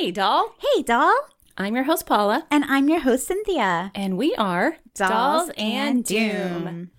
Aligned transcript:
Hey, 0.00 0.10
doll. 0.10 0.54
Hey, 0.58 0.82
doll. 0.82 1.28
I'm 1.58 1.74
your 1.74 1.84
host, 1.84 2.06
Paula. 2.06 2.46
And 2.50 2.64
I'm 2.64 2.88
your 2.88 3.00
host, 3.00 3.26
Cynthia. 3.26 3.92
And 3.94 4.16
we 4.16 4.34
are 4.36 4.78
Dolls, 4.94 5.50
and 5.58 6.02
Doom. 6.02 6.90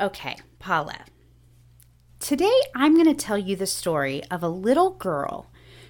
Okay, 0.00 0.34
Paula. 0.58 1.04
Today 2.18 2.60
I'm 2.74 2.94
going 2.94 3.06
to 3.06 3.14
tell 3.14 3.38
you 3.38 3.54
the 3.54 3.68
story 3.68 4.24
of 4.32 4.42
a 4.42 4.48
little 4.48 4.90
girl 4.90 5.48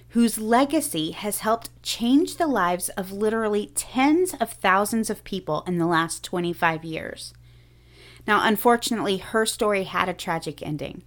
whose 0.09 0.37
legacy 0.37 1.11
has 1.11 1.39
helped 1.39 1.71
change 1.81 2.35
the 2.35 2.45
lives 2.45 2.89
of 2.89 3.11
literally 3.11 3.71
tens 3.73 4.35
of 4.39 4.51
thousands 4.51 5.09
of 5.09 5.23
people 5.23 5.63
in 5.65 5.79
the 5.79 5.87
last 5.87 6.23
25 6.23 6.85
years. 6.85 7.33
Now, 8.27 8.47
unfortunately, 8.47 9.17
her 9.17 9.47
story 9.47 9.85
had 9.85 10.07
a 10.07 10.13
tragic 10.13 10.61
ending. 10.61 11.01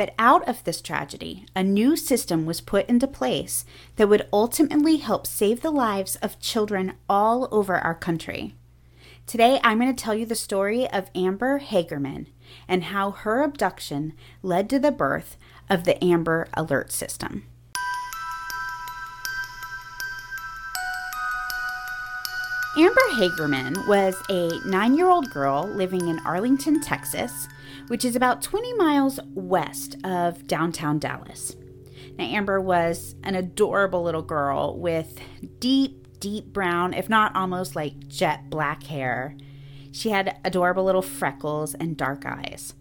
But 0.00 0.14
out 0.18 0.48
of 0.48 0.64
this 0.64 0.80
tragedy, 0.80 1.44
a 1.54 1.62
new 1.62 1.94
system 1.94 2.46
was 2.46 2.62
put 2.62 2.88
into 2.88 3.06
place 3.06 3.66
that 3.96 4.08
would 4.08 4.26
ultimately 4.32 4.96
help 4.96 5.26
save 5.26 5.60
the 5.60 5.70
lives 5.70 6.16
of 6.22 6.40
children 6.40 6.94
all 7.06 7.48
over 7.52 7.76
our 7.76 7.94
country. 7.94 8.54
Today, 9.26 9.60
I'm 9.62 9.78
going 9.78 9.94
to 9.94 10.02
tell 10.02 10.14
you 10.14 10.24
the 10.24 10.34
story 10.34 10.88
of 10.90 11.10
Amber 11.14 11.60
Hagerman 11.60 12.28
and 12.66 12.84
how 12.84 13.10
her 13.10 13.42
abduction 13.42 14.14
led 14.42 14.70
to 14.70 14.78
the 14.78 14.90
birth 14.90 15.36
of 15.68 15.84
the 15.84 16.02
Amber 16.02 16.48
Alert 16.54 16.92
System. 16.92 17.44
Amber 22.74 23.06
Hagerman 23.16 23.86
was 23.86 24.14
a 24.30 24.66
nine 24.66 24.96
year 24.96 25.10
old 25.10 25.28
girl 25.28 25.68
living 25.68 26.08
in 26.08 26.20
Arlington, 26.20 26.80
Texas, 26.80 27.48
which 27.90 28.04
is 28.04 28.14
about 28.14 28.40
20 28.40 28.72
miles 28.74 29.18
west 29.34 29.96
of 30.04 30.46
downtown 30.46 31.00
Dallas. 31.00 31.56
Now, 32.16 32.24
Amber 32.24 32.60
was 32.60 33.16
an 33.24 33.34
adorable 33.34 34.04
little 34.04 34.22
girl 34.22 34.78
with 34.78 35.18
deep, 35.58 36.20
deep 36.20 36.52
brown, 36.52 36.94
if 36.94 37.08
not 37.08 37.34
almost 37.34 37.74
like 37.74 38.06
jet 38.06 38.48
black 38.48 38.84
hair. 38.84 39.36
She 39.90 40.10
had 40.10 40.38
adorable 40.44 40.84
little 40.84 41.02
freckles 41.02 41.74
and 41.74 41.96
dark 41.96 42.24
eyes. 42.24 42.74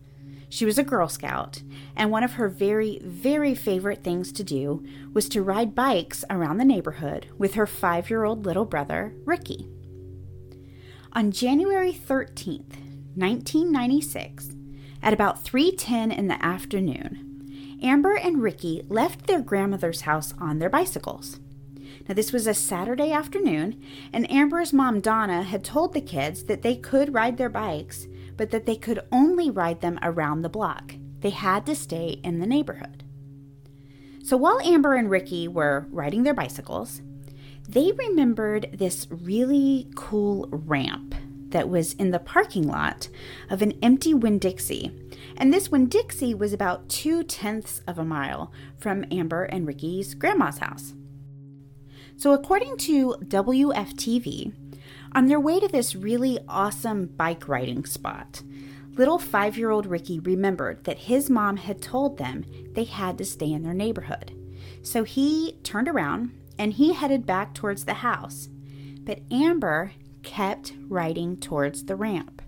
She 0.47 0.63
was 0.63 0.77
a 0.77 0.83
Girl 0.83 1.07
Scout, 1.07 1.63
and 1.95 2.11
one 2.11 2.23
of 2.23 2.33
her 2.33 2.47
very, 2.47 2.99
very 3.03 3.55
favorite 3.55 4.03
things 4.03 4.31
to 4.33 4.43
do 4.43 4.85
was 5.11 5.27
to 5.29 5.41
ride 5.41 5.73
bikes 5.73 6.23
around 6.29 6.57
the 6.57 6.65
neighborhood 6.65 7.25
with 7.35 7.55
her 7.55 7.65
five 7.65 8.11
year 8.11 8.25
old 8.25 8.45
little 8.45 8.65
brother, 8.65 9.15
Ricky. 9.25 9.67
On 11.13 11.31
January 11.31 11.93
13th, 11.93 12.77
1996, 13.15 14.51
at 15.01 15.13
about 15.13 15.43
3:10 15.43 16.11
in 16.11 16.27
the 16.27 16.43
afternoon, 16.43 17.79
Amber 17.81 18.15
and 18.15 18.41
Ricky 18.41 18.83
left 18.89 19.27
their 19.27 19.41
grandmother's 19.41 20.01
house 20.01 20.33
on 20.39 20.59
their 20.59 20.69
bicycles. 20.69 21.39
Now 22.07 22.15
this 22.15 22.33
was 22.33 22.47
a 22.47 22.53
Saturday 22.53 23.11
afternoon, 23.11 23.81
and 24.11 24.29
Amber's 24.31 24.73
mom 24.73 24.99
Donna 24.99 25.43
had 25.43 25.63
told 25.63 25.93
the 25.93 26.01
kids 26.01 26.43
that 26.43 26.61
they 26.61 26.75
could 26.75 27.13
ride 27.13 27.37
their 27.37 27.49
bikes, 27.49 28.07
but 28.35 28.51
that 28.51 28.65
they 28.65 28.75
could 28.75 28.99
only 29.11 29.49
ride 29.49 29.81
them 29.81 29.99
around 30.01 30.41
the 30.41 30.49
block. 30.49 30.95
They 31.21 31.29
had 31.29 31.65
to 31.65 31.75
stay 31.75 32.19
in 32.23 32.39
the 32.39 32.47
neighborhood. 32.47 33.03
So 34.23 34.37
while 34.37 34.59
Amber 34.61 34.95
and 34.95 35.09
Ricky 35.09 35.47
were 35.47 35.87
riding 35.91 36.23
their 36.23 36.33
bicycles, 36.33 37.01
they 37.67 37.91
remembered 37.91 38.69
this 38.73 39.07
really 39.09 39.87
cool 39.95 40.47
ramp 40.51 41.15
that 41.49 41.69
was 41.69 41.93
in 41.93 42.11
the 42.11 42.19
parking 42.19 42.67
lot 42.67 43.09
of 43.49 43.61
an 43.61 43.73
empty 43.81 44.13
Winn 44.13 44.39
Dixie. 44.39 44.91
And 45.37 45.53
this 45.53 45.69
Winn 45.69 45.87
Dixie 45.87 46.33
was 46.33 46.53
about 46.53 46.89
two 46.89 47.23
tenths 47.23 47.81
of 47.87 47.97
a 47.97 48.05
mile 48.05 48.51
from 48.77 49.05
Amber 49.11 49.43
and 49.43 49.65
Ricky's 49.65 50.13
grandma's 50.13 50.59
house. 50.59 50.93
So, 52.17 52.33
according 52.33 52.77
to 52.77 53.15
WFTV, 53.23 54.53
on 55.13 55.27
their 55.27 55.39
way 55.39 55.59
to 55.59 55.67
this 55.67 55.95
really 55.95 56.39
awesome 56.47 57.07
bike 57.07 57.47
riding 57.47 57.85
spot, 57.85 58.43
little 58.95 59.17
five 59.17 59.57
year 59.57 59.71
old 59.71 59.85
Ricky 59.85 60.19
remembered 60.19 60.83
that 60.83 60.99
his 60.99 61.29
mom 61.29 61.57
had 61.57 61.81
told 61.81 62.17
them 62.17 62.45
they 62.73 62.83
had 62.83 63.17
to 63.17 63.25
stay 63.25 63.51
in 63.51 63.63
their 63.63 63.73
neighborhood. 63.73 64.35
So 64.81 65.03
he 65.03 65.57
turned 65.63 65.87
around 65.87 66.31
and 66.57 66.73
he 66.73 66.93
headed 66.93 67.25
back 67.25 67.53
towards 67.53 67.85
the 67.85 67.95
house. 67.95 68.49
But 69.01 69.21
Amber 69.31 69.93
kept 70.23 70.73
riding 70.87 71.37
towards 71.37 71.85
the 71.85 71.95
ramp. 71.95 72.41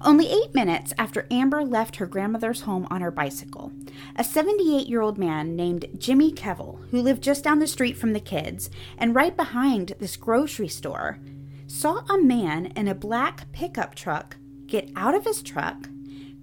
Only 0.00 0.30
eight 0.30 0.54
minutes 0.54 0.92
after 0.96 1.26
Amber 1.30 1.64
left 1.64 1.96
her 1.96 2.06
grandmother's 2.06 2.62
home 2.62 2.86
on 2.90 3.00
her 3.00 3.10
bicycle, 3.10 3.72
a 4.14 4.22
78 4.22 4.86
year 4.86 5.00
old 5.00 5.18
man 5.18 5.56
named 5.56 5.86
Jimmy 5.98 6.32
Kevill, 6.32 6.88
who 6.90 7.02
lived 7.02 7.22
just 7.22 7.42
down 7.42 7.58
the 7.58 7.66
street 7.66 7.96
from 7.96 8.12
the 8.12 8.20
kids 8.20 8.70
and 8.96 9.14
right 9.14 9.36
behind 9.36 9.94
this 9.98 10.16
grocery 10.16 10.68
store, 10.68 11.18
saw 11.66 12.04
a 12.08 12.22
man 12.22 12.66
in 12.76 12.86
a 12.88 12.94
black 12.94 13.50
pickup 13.52 13.94
truck 13.94 14.36
get 14.66 14.90
out 14.94 15.14
of 15.14 15.24
his 15.24 15.42
truck, 15.42 15.88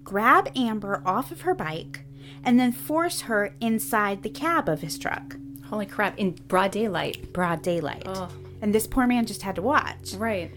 grab 0.02 0.50
Amber 0.54 1.02
off 1.06 1.32
of 1.32 1.42
her 1.42 1.54
bike, 1.54 2.04
and 2.44 2.60
then 2.60 2.72
force 2.72 3.22
her 3.22 3.54
inside 3.60 4.22
the 4.22 4.30
cab 4.30 4.68
of 4.68 4.82
his 4.82 4.98
truck. 4.98 5.36
Holy 5.68 5.86
crap, 5.86 6.18
in 6.18 6.32
broad 6.32 6.70
daylight. 6.70 7.32
Broad 7.32 7.62
daylight. 7.62 8.06
And 8.60 8.74
this 8.74 8.86
poor 8.86 9.06
man 9.06 9.26
just 9.26 9.42
had 9.42 9.56
to 9.56 9.62
watch. 9.62 10.14
Right. 10.14 10.52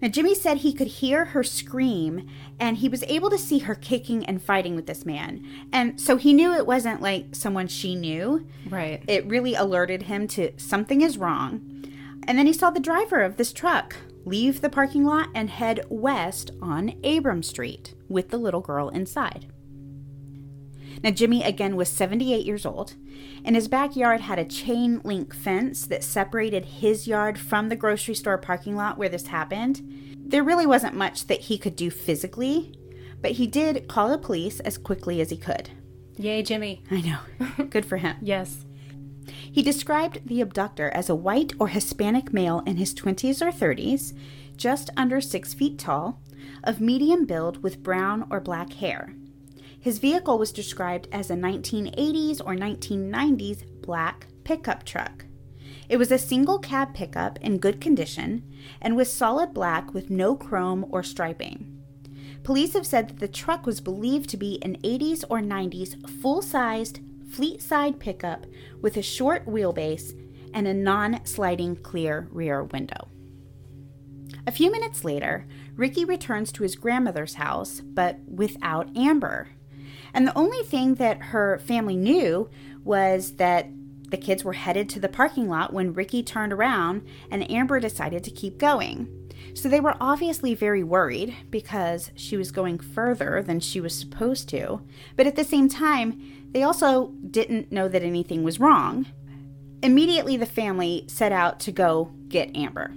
Now, 0.00 0.08
Jimmy 0.08 0.34
said 0.34 0.58
he 0.58 0.72
could 0.72 0.86
hear 0.86 1.26
her 1.26 1.42
scream 1.42 2.26
and 2.58 2.78
he 2.78 2.88
was 2.88 3.04
able 3.04 3.28
to 3.28 3.36
see 3.36 3.58
her 3.60 3.74
kicking 3.74 4.24
and 4.24 4.42
fighting 4.42 4.74
with 4.74 4.86
this 4.86 5.04
man. 5.04 5.44
And 5.72 6.00
so 6.00 6.16
he 6.16 6.32
knew 6.32 6.54
it 6.54 6.66
wasn't 6.66 7.02
like 7.02 7.34
someone 7.34 7.68
she 7.68 7.94
knew. 7.94 8.46
Right. 8.68 9.02
It 9.06 9.26
really 9.26 9.54
alerted 9.54 10.02
him 10.02 10.26
to 10.28 10.52
something 10.58 11.02
is 11.02 11.18
wrong. 11.18 11.84
And 12.26 12.38
then 12.38 12.46
he 12.46 12.52
saw 12.52 12.70
the 12.70 12.80
driver 12.80 13.20
of 13.20 13.36
this 13.36 13.52
truck 13.52 13.96
leave 14.24 14.60
the 14.60 14.70
parking 14.70 15.04
lot 15.04 15.28
and 15.34 15.50
head 15.50 15.84
west 15.88 16.50
on 16.62 16.94
Abram 17.04 17.42
Street 17.42 17.94
with 18.08 18.30
the 18.30 18.38
little 18.38 18.60
girl 18.60 18.88
inside. 18.88 19.49
Now, 21.02 21.10
Jimmy 21.10 21.42
again 21.42 21.76
was 21.76 21.88
78 21.88 22.44
years 22.44 22.66
old, 22.66 22.94
and 23.44 23.56
his 23.56 23.68
backyard 23.68 24.20
had 24.20 24.38
a 24.38 24.44
chain 24.44 25.00
link 25.02 25.34
fence 25.34 25.86
that 25.86 26.04
separated 26.04 26.64
his 26.64 27.08
yard 27.08 27.38
from 27.38 27.68
the 27.68 27.76
grocery 27.76 28.14
store 28.14 28.38
parking 28.38 28.76
lot 28.76 28.98
where 28.98 29.08
this 29.08 29.28
happened. 29.28 29.82
There 30.18 30.44
really 30.44 30.66
wasn't 30.66 30.94
much 30.94 31.26
that 31.28 31.42
he 31.42 31.56
could 31.56 31.74
do 31.74 31.90
physically, 31.90 32.74
but 33.22 33.32
he 33.32 33.46
did 33.46 33.88
call 33.88 34.10
the 34.10 34.18
police 34.18 34.60
as 34.60 34.76
quickly 34.78 35.20
as 35.20 35.30
he 35.30 35.36
could. 35.36 35.70
Yay, 36.16 36.42
Jimmy. 36.42 36.82
I 36.90 37.00
know. 37.00 37.64
Good 37.70 37.86
for 37.86 37.96
him. 37.96 38.16
Yes. 38.20 38.66
He 39.26 39.62
described 39.62 40.20
the 40.26 40.40
abductor 40.40 40.90
as 40.90 41.08
a 41.08 41.14
white 41.14 41.54
or 41.58 41.68
Hispanic 41.68 42.32
male 42.32 42.62
in 42.66 42.76
his 42.76 42.94
20s 42.94 43.40
or 43.40 43.50
30s, 43.50 44.16
just 44.56 44.90
under 44.96 45.20
six 45.20 45.54
feet 45.54 45.78
tall, 45.78 46.20
of 46.62 46.80
medium 46.80 47.24
build 47.24 47.62
with 47.62 47.82
brown 47.82 48.26
or 48.30 48.40
black 48.40 48.74
hair. 48.74 49.14
His 49.80 49.98
vehicle 49.98 50.38
was 50.38 50.52
described 50.52 51.08
as 51.10 51.30
a 51.30 51.34
1980s 51.34 52.40
or 52.40 52.54
1990s 52.54 53.64
black 53.80 54.26
pickup 54.44 54.84
truck. 54.84 55.24
It 55.88 55.96
was 55.96 56.12
a 56.12 56.18
single 56.18 56.58
cab 56.58 56.94
pickup 56.94 57.38
in 57.40 57.58
good 57.58 57.80
condition 57.80 58.44
and 58.80 58.94
was 58.94 59.12
solid 59.12 59.54
black 59.54 59.94
with 59.94 60.10
no 60.10 60.36
chrome 60.36 60.86
or 60.90 61.02
striping. 61.02 61.78
Police 62.42 62.74
have 62.74 62.86
said 62.86 63.08
that 63.08 63.18
the 63.18 63.28
truck 63.28 63.66
was 63.66 63.80
believed 63.80 64.28
to 64.30 64.36
be 64.36 64.62
an 64.62 64.76
80s 64.82 65.24
or 65.28 65.40
90s 65.40 66.08
full 66.20 66.42
sized 66.42 67.00
fleet 67.32 67.62
side 67.62 67.98
pickup 67.98 68.46
with 68.80 68.96
a 68.96 69.02
short 69.02 69.46
wheelbase 69.46 70.12
and 70.52 70.66
a 70.66 70.74
non 70.74 71.24
sliding 71.24 71.76
clear 71.76 72.28
rear 72.30 72.64
window. 72.64 73.08
A 74.46 74.52
few 74.52 74.70
minutes 74.70 75.04
later, 75.04 75.46
Ricky 75.76 76.04
returns 76.04 76.50
to 76.52 76.62
his 76.62 76.76
grandmother's 76.76 77.34
house, 77.34 77.80
but 77.80 78.18
without 78.26 78.96
Amber. 78.96 79.48
And 80.14 80.26
the 80.26 80.36
only 80.36 80.62
thing 80.64 80.94
that 80.96 81.22
her 81.22 81.58
family 81.58 81.96
knew 81.96 82.48
was 82.84 83.36
that 83.36 83.68
the 84.10 84.16
kids 84.16 84.44
were 84.44 84.54
headed 84.54 84.88
to 84.90 85.00
the 85.00 85.08
parking 85.08 85.48
lot 85.48 85.72
when 85.72 85.94
Ricky 85.94 86.22
turned 86.22 86.52
around 86.52 87.02
and 87.30 87.48
Amber 87.50 87.80
decided 87.80 88.24
to 88.24 88.30
keep 88.30 88.58
going. 88.58 89.08
So 89.54 89.68
they 89.68 89.80
were 89.80 89.96
obviously 90.00 90.54
very 90.54 90.84
worried 90.84 91.34
because 91.50 92.10
she 92.14 92.36
was 92.36 92.50
going 92.50 92.78
further 92.78 93.42
than 93.42 93.60
she 93.60 93.80
was 93.80 93.98
supposed 93.98 94.48
to. 94.50 94.82
But 95.16 95.26
at 95.26 95.36
the 95.36 95.44
same 95.44 95.68
time, 95.68 96.20
they 96.52 96.62
also 96.62 97.12
didn't 97.30 97.72
know 97.72 97.88
that 97.88 98.02
anything 98.02 98.42
was 98.42 98.60
wrong. 98.60 99.06
Immediately, 99.82 100.36
the 100.36 100.46
family 100.46 101.04
set 101.08 101.32
out 101.32 101.60
to 101.60 101.72
go 101.72 102.12
get 102.28 102.54
Amber. 102.56 102.92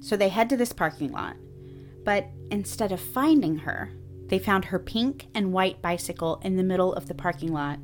So 0.00 0.16
they 0.16 0.28
head 0.28 0.48
to 0.50 0.56
this 0.56 0.72
parking 0.72 1.12
lot. 1.12 1.36
But 2.04 2.28
instead 2.50 2.92
of 2.92 3.00
finding 3.00 3.58
her, 3.58 3.90
they 4.28 4.38
found 4.38 4.66
her 4.66 4.78
pink 4.78 5.26
and 5.34 5.52
white 5.52 5.82
bicycle 5.82 6.40
in 6.42 6.56
the 6.56 6.62
middle 6.62 6.92
of 6.94 7.08
the 7.08 7.14
parking 7.14 7.52
lot 7.52 7.78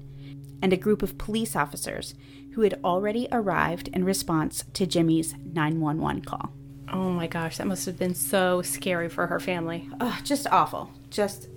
and 0.62 0.73
a 0.73 0.76
group 0.79 1.02
of 1.02 1.19
police 1.19 1.56
officers 1.56 2.14
who 2.55 2.62
had 2.62 2.81
already 2.85 3.29
arrived 3.32 3.88
in 3.88 4.05
response 4.05 4.64
to 4.75 4.87
Jimmy's 4.87 5.35
911 5.44 6.23
call. 6.23 6.52
Oh 6.93 7.11
my 7.11 7.26
gosh, 7.26 7.56
that 7.56 7.67
must 7.67 7.87
have 7.87 7.99
been 7.99 8.14
so 8.14 8.62
scary 8.62 9.08
for 9.08 9.26
her 9.26 9.41
family. 9.41 9.88
Oh, 10.00 10.19
just 10.23 10.46
awful. 10.50 10.91
Just 11.11 11.49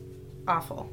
awful. 0.47 0.89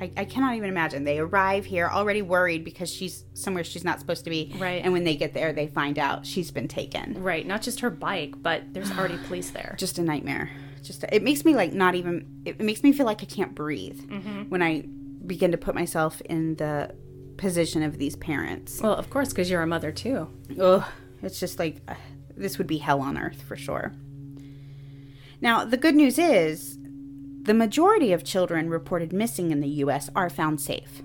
I, 0.00 0.12
I 0.16 0.24
cannot 0.24 0.54
even 0.54 0.68
imagine. 0.68 1.04
They 1.04 1.18
arrive 1.18 1.64
here 1.64 1.88
already 1.88 2.22
worried 2.22 2.64
because 2.64 2.90
she's 2.90 3.24
somewhere 3.34 3.64
she's 3.64 3.84
not 3.84 3.98
supposed 3.98 4.24
to 4.24 4.30
be. 4.30 4.54
Right. 4.56 4.82
And 4.84 4.92
when 4.92 5.04
they 5.04 5.16
get 5.16 5.34
there, 5.34 5.52
they 5.52 5.66
find 5.66 5.98
out 5.98 6.24
she's 6.24 6.50
been 6.50 6.68
taken. 6.68 7.22
Right. 7.22 7.46
Not 7.46 7.62
just 7.62 7.80
her 7.80 7.90
bike, 7.90 8.34
but 8.40 8.72
there's 8.72 8.90
already 8.92 9.18
police 9.26 9.50
there. 9.50 9.74
Just 9.78 9.98
a 9.98 10.02
nightmare. 10.02 10.50
Just 10.82 11.04
it 11.12 11.22
makes 11.22 11.44
me 11.44 11.54
like 11.54 11.72
not 11.72 11.94
even. 11.94 12.42
It 12.44 12.60
makes 12.60 12.82
me 12.82 12.92
feel 12.92 13.06
like 13.06 13.22
I 13.22 13.26
can't 13.26 13.54
breathe 13.54 14.00
when 14.48 14.62
I 14.62 14.84
begin 15.26 15.52
to 15.52 15.58
put 15.58 15.74
myself 15.74 16.20
in 16.22 16.56
the 16.56 16.94
position 17.36 17.82
of 17.82 17.98
these 17.98 18.16
parents. 18.16 18.80
Well, 18.80 18.94
of 18.94 19.10
course, 19.10 19.28
because 19.28 19.50
you're 19.50 19.62
a 19.62 19.66
mother 19.66 19.92
too. 19.92 20.28
Ugh, 20.60 20.84
it's 21.22 21.38
just 21.40 21.58
like 21.58 21.76
uh, 21.86 21.94
this 22.36 22.58
would 22.58 22.66
be 22.66 22.78
hell 22.78 23.00
on 23.00 23.18
earth 23.18 23.42
for 23.42 23.56
sure. 23.56 23.92
Now, 25.40 25.64
the 25.64 25.76
good 25.76 25.94
news 25.94 26.18
is 26.18 26.78
the 27.42 27.54
majority 27.54 28.12
of 28.12 28.24
children 28.24 28.68
reported 28.68 29.12
missing 29.12 29.50
in 29.50 29.60
the 29.60 29.68
US 29.68 30.10
are 30.14 30.28
found 30.28 30.60
safe. 30.60 31.02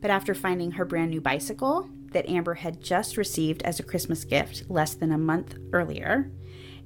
But 0.00 0.10
after 0.10 0.34
finding 0.34 0.72
her 0.72 0.84
brand 0.84 1.10
new 1.10 1.20
bicycle 1.20 1.88
that 2.10 2.28
Amber 2.28 2.54
had 2.54 2.82
just 2.82 3.16
received 3.16 3.62
as 3.62 3.78
a 3.78 3.84
Christmas 3.84 4.24
gift 4.24 4.64
less 4.68 4.94
than 4.94 5.12
a 5.12 5.18
month 5.18 5.54
earlier, 5.72 6.30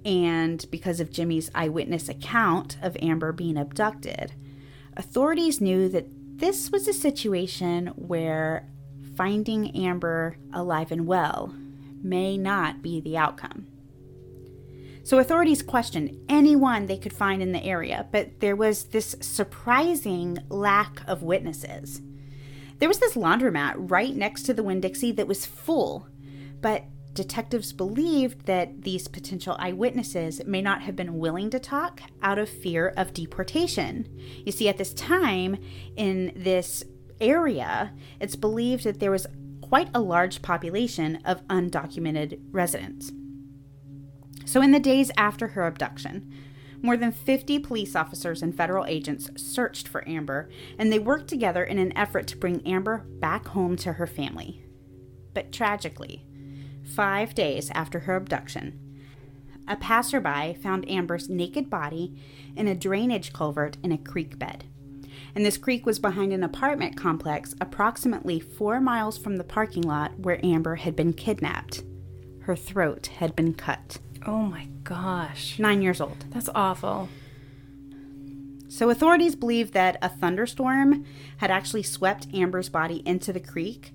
and 0.04 0.64
because 0.70 1.00
of 1.00 1.10
Jimmy's 1.10 1.50
eyewitness 1.54 2.08
account 2.08 2.76
of 2.82 2.96
Amber 3.02 3.32
being 3.32 3.56
abducted, 3.56 4.32
authorities 4.96 5.60
knew 5.60 5.88
that 5.88 6.06
this 6.38 6.70
was 6.70 6.86
a 6.86 6.92
situation 6.92 7.88
where 7.96 8.68
finding 9.16 9.74
Amber 9.76 10.36
alive 10.52 10.92
and 10.92 11.06
well 11.06 11.54
may 12.02 12.36
not 12.36 12.82
be 12.82 13.00
the 13.00 13.16
outcome. 13.16 13.66
So 15.02 15.18
authorities 15.18 15.62
questioned 15.62 16.18
anyone 16.28 16.86
they 16.86 16.98
could 16.98 17.12
find 17.12 17.40
in 17.40 17.52
the 17.52 17.64
area, 17.64 18.06
but 18.10 18.40
there 18.40 18.56
was 18.56 18.86
this 18.86 19.14
surprising 19.20 20.38
lack 20.48 21.00
of 21.06 21.22
witnesses. 21.22 22.02
There 22.78 22.88
was 22.88 22.98
this 22.98 23.14
laundromat 23.14 23.74
right 23.76 24.14
next 24.14 24.42
to 24.42 24.54
the 24.54 24.64
Winn 24.64 24.80
Dixie 24.80 25.12
that 25.12 25.28
was 25.28 25.46
full, 25.46 26.08
but 26.60 26.84
detectives 27.16 27.72
believed 27.72 28.46
that 28.46 28.82
these 28.82 29.08
potential 29.08 29.56
eyewitnesses 29.58 30.40
may 30.46 30.62
not 30.62 30.82
have 30.82 30.94
been 30.94 31.18
willing 31.18 31.50
to 31.50 31.58
talk 31.58 32.00
out 32.22 32.38
of 32.38 32.48
fear 32.48 32.92
of 32.96 33.12
deportation. 33.12 34.06
You 34.44 34.52
see, 34.52 34.68
at 34.68 34.78
this 34.78 34.94
time 34.94 35.56
in 35.96 36.32
this 36.36 36.84
area, 37.20 37.92
it's 38.20 38.36
believed 38.36 38.84
that 38.84 39.00
there 39.00 39.10
was 39.10 39.26
quite 39.62 39.88
a 39.94 40.00
large 40.00 40.42
population 40.42 41.16
of 41.24 41.46
undocumented 41.48 42.38
residents. 42.52 43.10
So, 44.44 44.62
in 44.62 44.70
the 44.70 44.78
days 44.78 45.10
after 45.16 45.48
her 45.48 45.66
abduction, 45.66 46.32
more 46.82 46.96
than 46.96 47.10
50 47.10 47.58
police 47.60 47.96
officers 47.96 48.42
and 48.42 48.54
federal 48.54 48.84
agents 48.84 49.30
searched 49.36 49.88
for 49.88 50.08
Amber, 50.08 50.48
and 50.78 50.92
they 50.92 50.98
worked 50.98 51.28
together 51.28 51.64
in 51.64 51.78
an 51.78 51.96
effort 51.96 52.26
to 52.28 52.36
bring 52.36 52.64
Amber 52.66 53.06
back 53.18 53.48
home 53.48 53.76
to 53.76 53.94
her 53.94 54.06
family. 54.06 54.62
But 55.34 55.52
tragically, 55.52 56.25
five 56.86 57.34
days 57.34 57.70
after 57.74 58.00
her 58.00 58.16
abduction, 58.16 58.78
a 59.68 59.76
passerby 59.76 60.54
found 60.62 60.88
Amber's 60.88 61.28
naked 61.28 61.68
body 61.68 62.14
in 62.54 62.68
a 62.68 62.74
drainage 62.74 63.32
culvert 63.32 63.76
in 63.82 63.92
a 63.92 63.98
creek 63.98 64.38
bed. 64.38 64.64
And 65.34 65.44
this 65.44 65.58
creek 65.58 65.84
was 65.84 65.98
behind 65.98 66.32
an 66.32 66.42
apartment 66.42 66.96
complex 66.96 67.54
approximately 67.60 68.40
four 68.40 68.80
miles 68.80 69.18
from 69.18 69.36
the 69.36 69.44
parking 69.44 69.82
lot 69.82 70.18
where 70.18 70.44
Amber 70.44 70.76
had 70.76 70.96
been 70.96 71.12
kidnapped. 71.12 71.82
Her 72.42 72.56
throat 72.56 73.08
had 73.18 73.34
been 73.36 73.54
cut. 73.54 73.98
Oh 74.24 74.42
my 74.42 74.68
gosh. 74.84 75.58
Nine 75.58 75.82
years 75.82 76.00
old. 76.00 76.24
That's 76.30 76.48
awful. 76.54 77.08
So, 78.68 78.90
authorities 78.90 79.34
believe 79.34 79.72
that 79.72 79.96
a 80.02 80.08
thunderstorm 80.08 81.04
had 81.38 81.50
actually 81.50 81.82
swept 81.82 82.26
Amber's 82.34 82.68
body 82.68 83.02
into 83.06 83.32
the 83.32 83.40
creek 83.40 83.92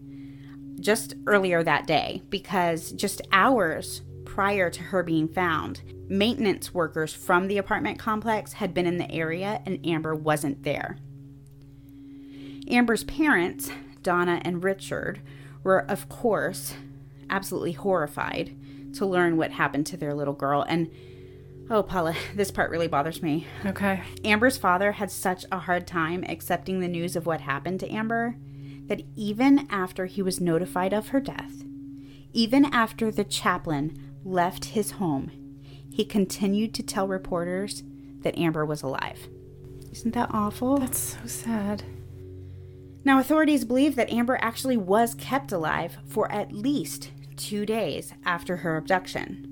just 0.81 1.13
earlier 1.27 1.63
that 1.63 1.87
day 1.87 2.21
because 2.29 2.91
just 2.91 3.21
hours 3.31 4.01
prior 4.25 4.69
to 4.69 4.81
her 4.83 5.03
being 5.03 5.27
found, 5.27 5.81
maintenance 6.09 6.73
workers 6.73 7.13
from 7.13 7.47
the 7.47 7.57
apartment 7.57 7.99
complex 7.99 8.53
had 8.53 8.73
been 8.73 8.85
in 8.85 8.97
the 8.97 9.11
area 9.11 9.61
and 9.65 9.85
Amber 9.85 10.15
wasn't 10.15 10.63
there. 10.63 10.97
Amber's 12.69 13.03
parents, 13.03 13.69
Donna 14.01 14.41
and 14.43 14.63
Richard, 14.63 15.21
were, 15.63 15.79
of 15.79 16.09
course, 16.09 16.73
absolutely 17.29 17.73
horrified 17.73 18.55
to 18.95 19.05
learn 19.05 19.37
what 19.37 19.51
happened 19.51 19.85
to 19.87 19.97
their 19.97 20.13
little 20.13 20.33
girl. 20.33 20.63
And 20.67 20.89
oh, 21.69 21.83
Paula, 21.83 22.15
this 22.35 22.51
part 22.51 22.69
really 22.71 22.87
bothers 22.87 23.21
me. 23.21 23.47
Okay. 23.65 24.01
Amber's 24.23 24.57
father 24.57 24.93
had 24.93 25.11
such 25.11 25.45
a 25.51 25.59
hard 25.59 25.87
time 25.87 26.23
accepting 26.27 26.79
the 26.79 26.87
news 26.87 27.15
of 27.15 27.25
what 27.25 27.41
happened 27.41 27.79
to 27.81 27.91
Amber 27.91 28.35
that 28.91 29.05
even 29.15 29.65
after 29.69 30.05
he 30.05 30.21
was 30.21 30.41
notified 30.41 30.91
of 30.91 31.07
her 31.07 31.21
death, 31.21 31.63
even 32.33 32.65
after 32.65 33.09
the 33.09 33.23
chaplain 33.23 34.17
left 34.25 34.65
his 34.65 34.91
home, 34.91 35.31
he 35.89 36.03
continued 36.03 36.73
to 36.73 36.83
tell 36.83 37.07
reporters 37.07 37.83
that 38.19 38.37
Amber 38.37 38.65
was 38.65 38.83
alive. 38.83 39.29
Isn't 39.93 40.13
that 40.13 40.29
awful? 40.33 40.77
That's 40.77 41.15
so 41.15 41.25
sad. 41.25 41.83
Now, 43.05 43.17
authorities 43.17 43.63
believe 43.63 43.95
that 43.95 44.11
Amber 44.11 44.37
actually 44.41 44.75
was 44.75 45.15
kept 45.15 45.53
alive 45.53 45.97
for 46.05 46.29
at 46.29 46.51
least 46.51 47.11
two 47.37 47.65
days 47.65 48.13
after 48.25 48.57
her 48.57 48.75
abduction. 48.75 49.50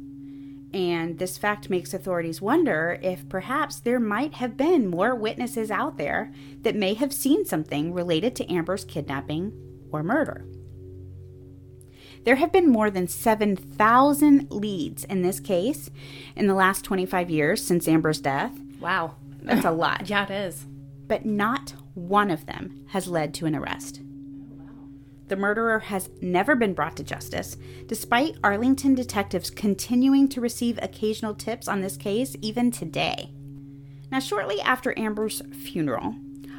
And 0.73 1.17
this 1.17 1.37
fact 1.37 1.69
makes 1.69 1.93
authorities 1.93 2.41
wonder 2.41 2.99
if 3.01 3.27
perhaps 3.27 3.79
there 3.79 3.99
might 3.99 4.35
have 4.35 4.55
been 4.55 4.87
more 4.87 5.15
witnesses 5.15 5.71
out 5.71 5.97
there 5.97 6.31
that 6.61 6.75
may 6.75 6.93
have 6.93 7.11
seen 7.11 7.45
something 7.45 7.93
related 7.93 8.35
to 8.35 8.51
Amber's 8.53 8.85
kidnapping 8.85 9.51
or 9.91 10.03
murder. 10.03 10.45
There 12.23 12.35
have 12.35 12.51
been 12.51 12.69
more 12.69 12.91
than 12.91 13.07
7,000 13.07 14.51
leads 14.51 15.05
in 15.05 15.21
this 15.21 15.39
case 15.39 15.89
in 16.35 16.47
the 16.47 16.53
last 16.53 16.83
25 16.83 17.29
years 17.29 17.65
since 17.65 17.87
Amber's 17.87 18.19
death. 18.19 18.51
Wow. 18.79 19.15
That's 19.41 19.65
a 19.65 19.71
lot. 19.71 20.03
Yeah, 20.09 20.25
it 20.25 20.31
is. 20.31 20.65
But 21.07 21.25
not 21.25 21.73
one 21.95 22.29
of 22.29 22.45
them 22.45 22.85
has 22.89 23.07
led 23.07 23.33
to 23.35 23.45
an 23.45 23.55
arrest. 23.55 24.01
The 25.29 25.35
murderer 25.35 25.77
has 25.77 26.09
never 26.21 26.55
been 26.55 26.73
brought 26.73 26.97
to 26.97 27.03
justice, 27.03 27.55
despite 27.85 28.37
Arlington 28.43 28.95
detectives 28.95 29.51
continuing 29.51 30.27
to 30.29 30.41
receive 30.41 30.79
occasional 30.81 31.35
tips 31.35 31.67
on 31.67 31.81
this 31.81 31.97
case 31.97 32.35
even 32.41 32.71
today. 32.71 33.31
Now, 34.11 34.19
shortly 34.19 34.59
after 34.59 34.97
Amber's 34.97 35.43
funeral, 35.53 36.15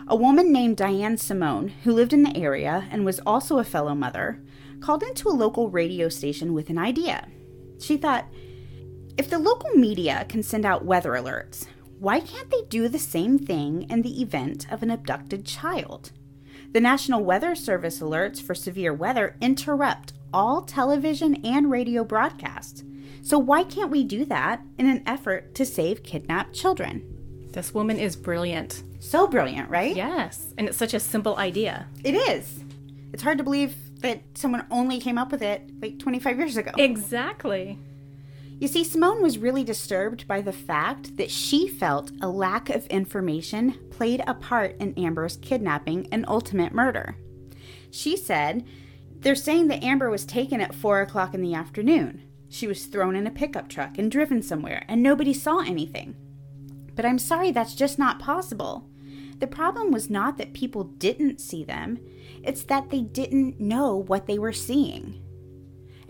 a 0.06 0.14
woman 0.14 0.52
named 0.52 0.76
Diane 0.76 1.17
Simone, 1.17 1.72
who 1.82 1.93
lived 1.93 2.12
in 2.12 2.22
the 2.22 2.37
area 2.37 2.87
and 2.93 3.05
was 3.05 3.19
also 3.26 3.58
a 3.58 3.64
fellow 3.64 3.94
mother, 3.96 4.40
called 4.78 5.02
into 5.02 5.28
a 5.28 5.31
local 5.31 5.69
radio 5.69 6.08
station 6.08 6.55
with 6.55 6.70
an 6.70 6.78
idea. 6.78 7.26
She 7.81 7.96
thought, 7.96 8.26
if 9.19 9.29
the 9.29 9.39
local 9.41 9.70
media 9.70 10.27
can 10.29 10.44
send 10.44 10.65
out 10.65 10.84
weather 10.84 11.10
alerts, 11.10 11.67
why 11.98 12.20
can't 12.20 12.50
they 12.50 12.62
do 12.69 12.89
the 12.89 13.00
same 13.00 13.36
thing 13.36 13.91
in 13.91 14.03
the 14.03 14.22
event 14.22 14.70
of 14.72 14.84
an 14.84 14.93
abducted 14.93 15.44
child? 15.44 16.12
The 16.72 16.81
National 16.81 17.24
Weather 17.24 17.56
Service 17.56 17.98
alerts 17.98 18.41
for 18.41 18.55
severe 18.55 18.94
weather 18.94 19.34
interrupt 19.41 20.12
all 20.32 20.62
television 20.62 21.44
and 21.44 21.69
radio 21.69 22.05
broadcasts. 22.05 22.84
So, 23.22 23.41
why 23.41 23.65
can't 23.65 23.91
we 23.91 24.05
do 24.05 24.24
that 24.27 24.62
in 24.79 24.89
an 24.89 25.03
effort 25.05 25.53
to 25.56 25.67
save 25.67 26.05
kidnapped 26.05 26.55
children? 26.55 27.48
This 27.50 27.74
woman 27.74 27.98
is 27.98 28.15
brilliant. 28.15 28.84
So 29.00 29.27
brilliant, 29.27 29.69
right? 29.69 29.96
Yes. 29.96 30.55
And 30.56 30.69
it's 30.69 30.79
such 30.79 30.94
a 30.94 31.00
simple 31.00 31.36
idea. 31.39 31.89
It 32.05 32.15
is. 32.15 32.62
It's 33.12 33.24
hard 33.24 33.39
to 33.39 33.44
believe 33.44 33.74
that 34.03 34.22
someone 34.34 34.65
only 34.70 35.00
came 35.00 35.19
up 35.19 35.32
with 35.32 35.43
it 35.43 35.69
like 35.82 35.98
25 35.98 36.39
years 36.39 36.56
ago. 36.56 36.70
Exactly. 36.79 37.81
You 38.60 38.69
see, 38.69 38.84
Simone 38.84 39.22
was 39.22 39.38
really 39.38 39.64
disturbed 39.64 40.29
by 40.29 40.43
the 40.43 40.52
fact 40.52 41.17
that 41.17 41.31
she 41.31 41.67
felt 41.67 42.12
a 42.20 42.29
lack 42.29 42.69
of 42.69 42.86
information 42.88 43.79
played 43.88 44.22
a 44.26 44.34
part 44.34 44.76
in 44.79 44.93
Amber's 44.98 45.38
kidnapping 45.38 46.06
and 46.12 46.26
ultimate 46.29 46.74
murder. 46.74 47.17
She 47.90 48.19
said, 48.19 48.67
They're 49.20 49.34
saying 49.34 49.69
that 49.69 49.82
Amber 49.82 50.10
was 50.10 50.26
taken 50.26 50.60
at 50.60 50.74
4 50.74 51.00
o'clock 51.00 51.32
in 51.32 51.40
the 51.40 51.55
afternoon. 51.55 52.22
She 52.50 52.67
was 52.67 52.84
thrown 52.84 53.17
in 53.17 53.26
a 53.26 53.31
pickup 53.31 53.67
truck 53.70 53.96
and 53.96 54.10
driven 54.10 54.43
somewhere, 54.43 54.84
and 54.88 55.02
nobody 55.02 55.32
saw 55.32 55.60
anything. 55.60 56.14
But 56.94 57.06
I'm 57.06 57.19
sorry, 57.19 57.52
that's 57.52 57.74
just 57.74 57.98
not 57.98 58.19
possible. 58.19 58.90
The 59.38 59.46
problem 59.46 59.90
was 59.90 60.10
not 60.10 60.36
that 60.36 60.52
people 60.52 60.84
didn't 60.84 61.40
see 61.40 61.64
them, 61.64 61.98
it's 62.43 62.64
that 62.64 62.90
they 62.90 63.00
didn't 63.00 63.58
know 63.58 63.96
what 63.96 64.26
they 64.26 64.38
were 64.38 64.52
seeing. 64.52 65.22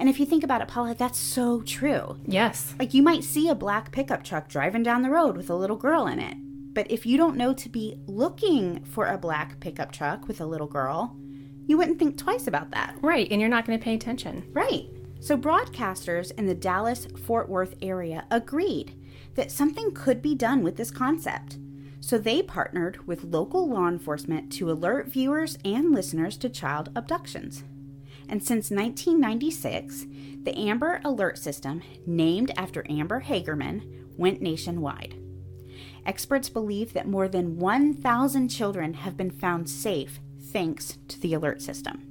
And 0.01 0.09
if 0.09 0.19
you 0.19 0.25
think 0.25 0.43
about 0.43 0.63
it, 0.63 0.69
Paula, 0.69 0.95
that's 0.95 1.19
so 1.19 1.61
true. 1.61 2.17
Yes. 2.25 2.75
Like 2.79 2.95
you 2.95 3.03
might 3.03 3.23
see 3.23 3.49
a 3.49 3.55
black 3.55 3.93
pickup 3.93 4.25
truck 4.25 4.49
driving 4.49 4.83
down 4.83 5.03
the 5.03 5.11
road 5.11 5.37
with 5.37 5.51
a 5.51 5.55
little 5.55 5.77
girl 5.77 6.07
in 6.07 6.19
it. 6.19 6.39
But 6.73 6.91
if 6.91 7.05
you 7.05 7.19
don't 7.19 7.37
know 7.37 7.53
to 7.53 7.69
be 7.69 8.01
looking 8.07 8.83
for 8.85 9.07
a 9.07 9.19
black 9.19 9.61
pickup 9.61 9.93
truck 9.93 10.27
with 10.27 10.41
a 10.41 10.47
little 10.47 10.67
girl, 10.67 11.19
you 11.67 11.77
wouldn't 11.77 11.99
think 11.99 12.17
twice 12.17 12.47
about 12.47 12.71
that. 12.71 12.97
Right. 13.03 13.31
And 13.31 13.43
you're 13.43 13.51
not 13.51 13.67
going 13.67 13.79
to 13.79 13.85
pay 13.85 13.95
attention. 13.95 14.49
Right. 14.53 14.87
So 15.21 15.37
broadcasters 15.37 16.33
in 16.39 16.47
the 16.47 16.55
Dallas 16.55 17.07
Fort 17.27 17.51
Worth 17.51 17.75
area 17.83 18.25
agreed 18.31 18.95
that 19.35 19.53
something 19.53 19.93
could 19.93 20.23
be 20.23 20.35
done 20.35 20.63
with 20.63 20.77
this 20.77 20.91
concept. 20.91 21.59
So 22.01 22.17
they 22.17 22.41
partnered 22.41 23.07
with 23.07 23.25
local 23.25 23.69
law 23.69 23.87
enforcement 23.87 24.51
to 24.53 24.71
alert 24.71 25.09
viewers 25.09 25.59
and 25.63 25.93
listeners 25.93 26.39
to 26.39 26.49
child 26.49 26.89
abductions. 26.97 27.65
And 28.31 28.41
since 28.41 28.71
1996, 28.71 30.07
the 30.45 30.57
Amber 30.57 31.01
Alert 31.05 31.37
System, 31.37 31.83
named 32.07 32.53
after 32.57 32.87
Amber 32.89 33.21
Hagerman, 33.21 33.83
went 34.17 34.41
nationwide. 34.41 35.17
Experts 36.07 36.49
believe 36.49 36.93
that 36.93 37.09
more 37.09 37.27
than 37.27 37.59
1,000 37.59 38.49
children 38.49 38.95
have 38.95 39.17
been 39.17 39.33
found 39.33 39.69
safe 39.69 40.21
thanks 40.41 40.97
to 41.09 41.21
the 41.21 41.35
alert 41.35 41.61
system. 41.61 42.07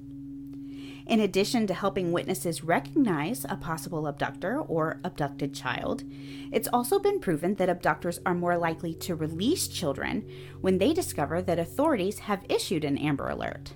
In 1.07 1.21
addition 1.21 1.65
to 1.67 1.73
helping 1.73 2.11
witnesses 2.11 2.65
recognize 2.65 3.45
a 3.47 3.55
possible 3.55 4.05
abductor 4.05 4.59
or 4.59 4.99
abducted 5.05 5.55
child, 5.55 6.03
it's 6.51 6.67
also 6.67 6.99
been 6.99 7.19
proven 7.19 7.55
that 7.55 7.69
abductors 7.69 8.19
are 8.25 8.35
more 8.35 8.57
likely 8.57 8.93
to 8.95 9.15
release 9.15 9.69
children 9.69 10.29
when 10.59 10.79
they 10.79 10.93
discover 10.93 11.41
that 11.41 11.57
authorities 11.59 12.19
have 12.19 12.45
issued 12.49 12.83
an 12.83 12.97
Amber 12.97 13.29
Alert. 13.29 13.73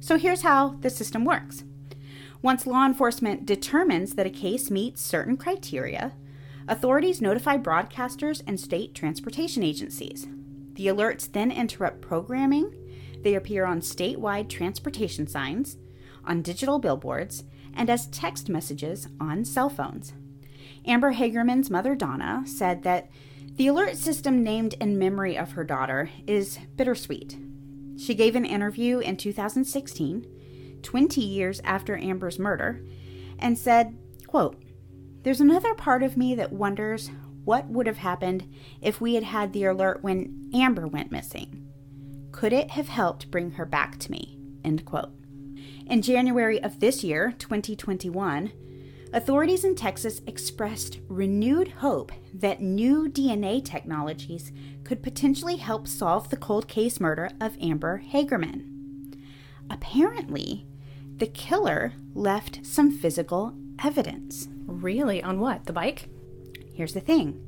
So 0.00 0.18
here's 0.18 0.42
how 0.42 0.76
the 0.80 0.90
system 0.90 1.24
works. 1.24 1.64
Once 2.40 2.66
law 2.66 2.86
enforcement 2.86 3.44
determines 3.46 4.14
that 4.14 4.26
a 4.26 4.30
case 4.30 4.70
meets 4.70 5.02
certain 5.02 5.36
criteria, 5.36 6.12
authorities 6.68 7.20
notify 7.20 7.56
broadcasters 7.56 8.42
and 8.46 8.60
state 8.60 8.94
transportation 8.94 9.62
agencies. 9.62 10.28
The 10.74 10.86
alerts 10.86 11.30
then 11.30 11.50
interrupt 11.50 12.00
programming, 12.00 12.72
they 13.22 13.34
appear 13.34 13.64
on 13.64 13.80
statewide 13.80 14.48
transportation 14.48 15.26
signs, 15.26 15.76
on 16.24 16.42
digital 16.42 16.78
billboards, 16.78 17.42
and 17.74 17.90
as 17.90 18.06
text 18.06 18.48
messages 18.48 19.08
on 19.20 19.44
cell 19.44 19.68
phones. 19.68 20.12
Amber 20.86 21.14
Hagerman's 21.14 21.70
mother, 21.70 21.96
Donna, 21.96 22.42
said 22.46 22.84
that 22.84 23.10
the 23.56 23.66
alert 23.66 23.96
system 23.96 24.44
named 24.44 24.74
in 24.74 24.98
memory 24.98 25.36
of 25.36 25.52
her 25.52 25.64
daughter 25.64 26.10
is 26.28 26.58
bittersweet. 26.76 27.36
She 27.96 28.14
gave 28.14 28.36
an 28.36 28.44
interview 28.44 29.00
in 29.00 29.16
2016, 29.16 30.24
20 30.82 31.20
years 31.20 31.60
after 31.64 31.96
Amber's 31.96 32.38
murder, 32.38 32.84
and 33.38 33.56
said, 33.56 33.96
quote, 34.26 34.62
There's 35.22 35.40
another 35.40 35.74
part 35.74 36.02
of 36.02 36.16
me 36.16 36.34
that 36.34 36.52
wonders 36.52 37.10
what 37.44 37.66
would 37.68 37.86
have 37.86 37.98
happened 37.98 38.46
if 38.82 39.00
we 39.00 39.14
had 39.14 39.24
had 39.24 39.52
the 39.52 39.64
alert 39.64 40.02
when 40.02 40.50
Amber 40.52 40.86
went 40.86 41.10
missing. 41.10 41.66
Could 42.30 42.52
it 42.52 42.72
have 42.72 42.88
helped 42.88 43.30
bring 43.30 43.52
her 43.52 43.64
back 43.64 43.98
to 44.00 44.10
me? 44.10 44.38
End 44.64 44.84
quote. 44.84 45.12
In 45.86 46.02
January 46.02 46.62
of 46.62 46.80
this 46.80 47.02
year, 47.02 47.34
2021, 47.38 48.52
authorities 49.12 49.64
in 49.64 49.74
Texas 49.74 50.20
expressed 50.26 50.98
renewed 51.08 51.68
hope 51.68 52.12
that 52.34 52.60
new 52.60 53.08
DNA 53.08 53.64
technologies 53.64 54.52
could 54.84 55.02
potentially 55.02 55.56
help 55.56 55.88
solve 55.88 56.28
the 56.28 56.36
cold 56.36 56.68
case 56.68 57.00
murder 57.00 57.30
of 57.40 57.56
Amber 57.60 58.02
Hagerman. 58.12 58.77
Apparently, 59.70 60.66
the 61.16 61.26
killer 61.26 61.92
left 62.14 62.64
some 62.64 62.90
physical 62.90 63.54
evidence. 63.82 64.48
Really? 64.66 65.22
On 65.22 65.40
what? 65.40 65.66
The 65.66 65.72
bike? 65.72 66.08
Here's 66.72 66.94
the 66.94 67.00
thing 67.00 67.44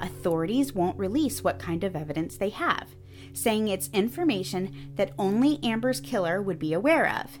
authorities 0.00 0.72
won't 0.72 0.98
release 0.98 1.44
what 1.44 1.58
kind 1.58 1.84
of 1.84 1.94
evidence 1.94 2.36
they 2.36 2.48
have, 2.48 2.88
saying 3.34 3.68
it's 3.68 3.90
information 3.92 4.74
that 4.96 5.12
only 5.18 5.62
Amber's 5.62 6.00
killer 6.00 6.40
would 6.40 6.58
be 6.58 6.72
aware 6.72 7.06
of. 7.06 7.38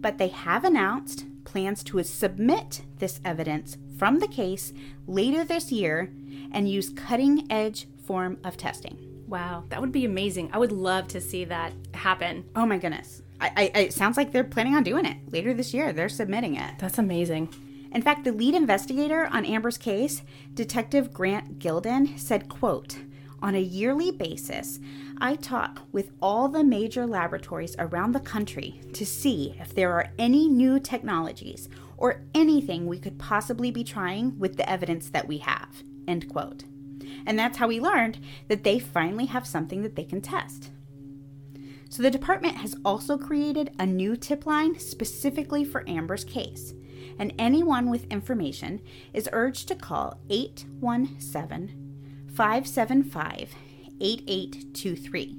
But 0.00 0.18
they 0.18 0.28
have 0.28 0.64
announced 0.64 1.26
plans 1.44 1.82
to 1.84 2.02
submit 2.04 2.82
this 2.98 3.20
evidence 3.24 3.76
from 3.98 4.20
the 4.20 4.28
case 4.28 4.72
later 5.06 5.44
this 5.44 5.72
year 5.72 6.12
and 6.52 6.70
use 6.70 6.90
cutting 6.90 7.50
edge 7.50 7.88
form 8.04 8.38
of 8.44 8.56
testing. 8.56 9.24
Wow, 9.26 9.64
that 9.70 9.80
would 9.80 9.92
be 9.92 10.04
amazing. 10.04 10.50
I 10.52 10.58
would 10.58 10.72
love 10.72 11.08
to 11.08 11.20
see 11.20 11.44
that 11.46 11.72
happen. 11.94 12.44
Oh 12.54 12.66
my 12.66 12.78
goodness. 12.78 13.22
I, 13.40 13.70
I, 13.74 13.78
it 13.80 13.92
sounds 13.92 14.16
like 14.16 14.32
they're 14.32 14.44
planning 14.44 14.74
on 14.74 14.82
doing 14.82 15.04
it 15.04 15.16
later 15.30 15.52
this 15.52 15.74
year. 15.74 15.92
They're 15.92 16.08
submitting 16.08 16.56
it. 16.56 16.74
That's 16.78 16.98
amazing. 16.98 17.48
In 17.92 18.02
fact, 18.02 18.24
the 18.24 18.32
lead 18.32 18.54
investigator 18.54 19.26
on 19.26 19.44
Amber's 19.44 19.78
case, 19.78 20.22
Detective 20.54 21.12
Grant 21.12 21.58
Gilden, 21.58 22.18
said, 22.18 22.48
quote, 22.48 22.98
on 23.42 23.54
a 23.54 23.60
yearly 23.60 24.10
basis, 24.10 24.80
I 25.18 25.36
talk 25.36 25.82
with 25.92 26.10
all 26.20 26.48
the 26.48 26.64
major 26.64 27.06
laboratories 27.06 27.76
around 27.78 28.12
the 28.12 28.20
country 28.20 28.80
to 28.94 29.06
see 29.06 29.54
if 29.60 29.74
there 29.74 29.92
are 29.92 30.10
any 30.18 30.48
new 30.48 30.80
technologies 30.80 31.68
or 31.96 32.22
anything 32.34 32.86
we 32.86 32.98
could 32.98 33.18
possibly 33.18 33.70
be 33.70 33.84
trying 33.84 34.38
with 34.38 34.56
the 34.56 34.68
evidence 34.68 35.10
that 35.10 35.28
we 35.28 35.38
have. 35.38 35.82
End 36.08 36.28
quote. 36.28 36.64
And 37.26 37.38
that's 37.38 37.58
how 37.58 37.68
we 37.68 37.80
learned 37.80 38.18
that 38.48 38.64
they 38.64 38.78
finally 38.78 39.26
have 39.26 39.46
something 39.46 39.82
that 39.82 39.96
they 39.96 40.04
can 40.04 40.20
test. 40.20 40.70
So 41.88 42.02
the 42.02 42.10
department 42.10 42.56
has 42.56 42.76
also 42.84 43.16
created 43.16 43.70
a 43.78 43.86
new 43.86 44.16
tip 44.16 44.46
line 44.46 44.78
specifically 44.78 45.64
for 45.64 45.88
Amber's 45.88 46.24
case, 46.24 46.74
and 47.18 47.32
anyone 47.38 47.90
with 47.90 48.10
information 48.10 48.80
is 49.14 49.28
urged 49.32 49.68
to 49.68 49.74
call 49.74 50.20
817 50.28 52.28
575 52.34 53.54
8823. 54.00 55.36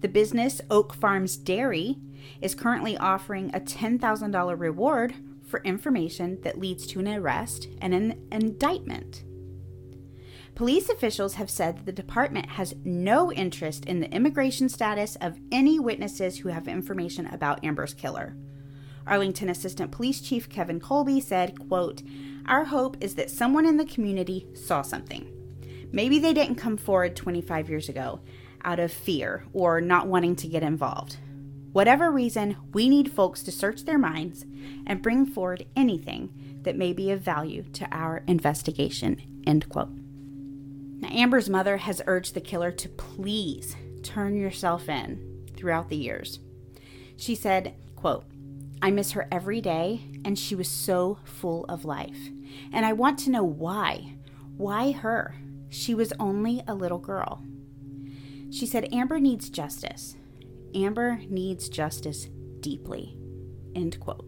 The 0.00 0.08
business 0.08 0.60
Oak 0.70 0.94
Farms 0.94 1.36
Dairy 1.36 1.98
is 2.40 2.54
currently 2.54 2.96
offering 2.96 3.50
a 3.52 3.60
$10,000 3.60 4.58
reward 4.58 5.14
for 5.46 5.60
information 5.62 6.40
that 6.42 6.58
leads 6.58 6.86
to 6.86 7.00
an 7.00 7.08
arrest 7.08 7.68
and 7.80 7.92
an 7.92 8.26
indictment. 8.30 9.24
Police 10.58 10.88
officials 10.88 11.34
have 11.34 11.50
said 11.50 11.76
that 11.76 11.86
the 11.86 11.92
department 11.92 12.46
has 12.46 12.74
no 12.82 13.32
interest 13.32 13.84
in 13.84 14.00
the 14.00 14.10
immigration 14.12 14.68
status 14.68 15.16
of 15.20 15.38
any 15.52 15.78
witnesses 15.78 16.38
who 16.38 16.48
have 16.48 16.66
information 16.66 17.26
about 17.26 17.62
Amber's 17.62 17.94
killer. 17.94 18.34
Arlington 19.06 19.50
Assistant 19.50 19.92
Police 19.92 20.20
Chief 20.20 20.48
Kevin 20.48 20.80
Kolbye 20.80 21.22
said, 21.22 21.68
quote, 21.68 22.02
Our 22.46 22.64
hope 22.64 22.96
is 23.00 23.14
that 23.14 23.30
someone 23.30 23.66
in 23.66 23.76
the 23.76 23.84
community 23.84 24.48
saw 24.52 24.82
something. 24.82 25.32
Maybe 25.92 26.18
they 26.18 26.32
didn't 26.32 26.56
come 26.56 26.76
forward 26.76 27.14
25 27.14 27.70
years 27.70 27.88
ago 27.88 28.18
out 28.64 28.80
of 28.80 28.90
fear 28.90 29.44
or 29.52 29.80
not 29.80 30.08
wanting 30.08 30.34
to 30.34 30.48
get 30.48 30.64
involved. 30.64 31.18
Whatever 31.70 32.10
reason, 32.10 32.56
we 32.72 32.88
need 32.88 33.12
folks 33.12 33.44
to 33.44 33.52
search 33.52 33.84
their 33.84 33.96
minds 33.96 34.44
and 34.88 35.02
bring 35.02 35.24
forward 35.24 35.66
anything 35.76 36.60
that 36.64 36.74
may 36.74 36.92
be 36.92 37.12
of 37.12 37.20
value 37.20 37.62
to 37.74 37.86
our 37.92 38.24
investigation. 38.26 39.42
End 39.46 39.68
quote. 39.68 39.90
Now, 40.98 41.08
Amber's 41.10 41.48
mother 41.48 41.76
has 41.78 42.02
urged 42.06 42.34
the 42.34 42.40
killer 42.40 42.72
to 42.72 42.88
please 42.88 43.76
turn 44.02 44.36
yourself 44.36 44.88
in 44.88 45.46
throughout 45.56 45.88
the 45.88 45.96
years. 45.96 46.40
She 47.16 47.34
said, 47.34 47.74
quote, 47.96 48.24
I 48.80 48.90
miss 48.90 49.12
her 49.12 49.26
every 49.30 49.60
day, 49.60 50.02
and 50.24 50.38
she 50.38 50.54
was 50.54 50.68
so 50.68 51.18
full 51.24 51.64
of 51.64 51.84
life. 51.84 52.28
And 52.72 52.86
I 52.86 52.92
want 52.92 53.18
to 53.20 53.30
know 53.30 53.44
why. 53.44 54.14
Why 54.56 54.92
her? 54.92 55.34
She 55.68 55.94
was 55.94 56.12
only 56.18 56.62
a 56.66 56.74
little 56.74 56.98
girl. 56.98 57.44
She 58.50 58.66
said, 58.66 58.92
Amber 58.92 59.18
needs 59.18 59.50
justice. 59.50 60.16
Amber 60.74 61.20
needs 61.28 61.68
justice 61.68 62.28
deeply. 62.60 63.16
End 63.74 63.98
quote. 64.00 64.24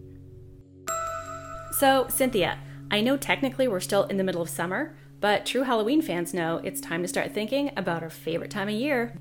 So, 1.73 2.07
Cynthia, 2.09 2.59
I 2.91 3.01
know 3.01 3.17
technically 3.17 3.69
we're 3.69 3.81
still 3.81 4.05
in 4.05 4.17
the 4.17 4.25
middle 4.25 4.43
of 4.43 4.51
summer, 4.51 4.97
but 5.21 5.47
true 5.47 5.63
Halloween 5.63 6.03
fans 6.03 6.35
know 6.35 6.61
it's 6.65 6.81
time 6.81 7.03
to 7.03 7.09
start 7.09 7.33
thinking 7.33 7.71
about 7.77 8.03
our 8.03 8.11
favorite 8.11 8.51
time 8.51 8.69
of 8.69 8.75
year. 8.75 9.15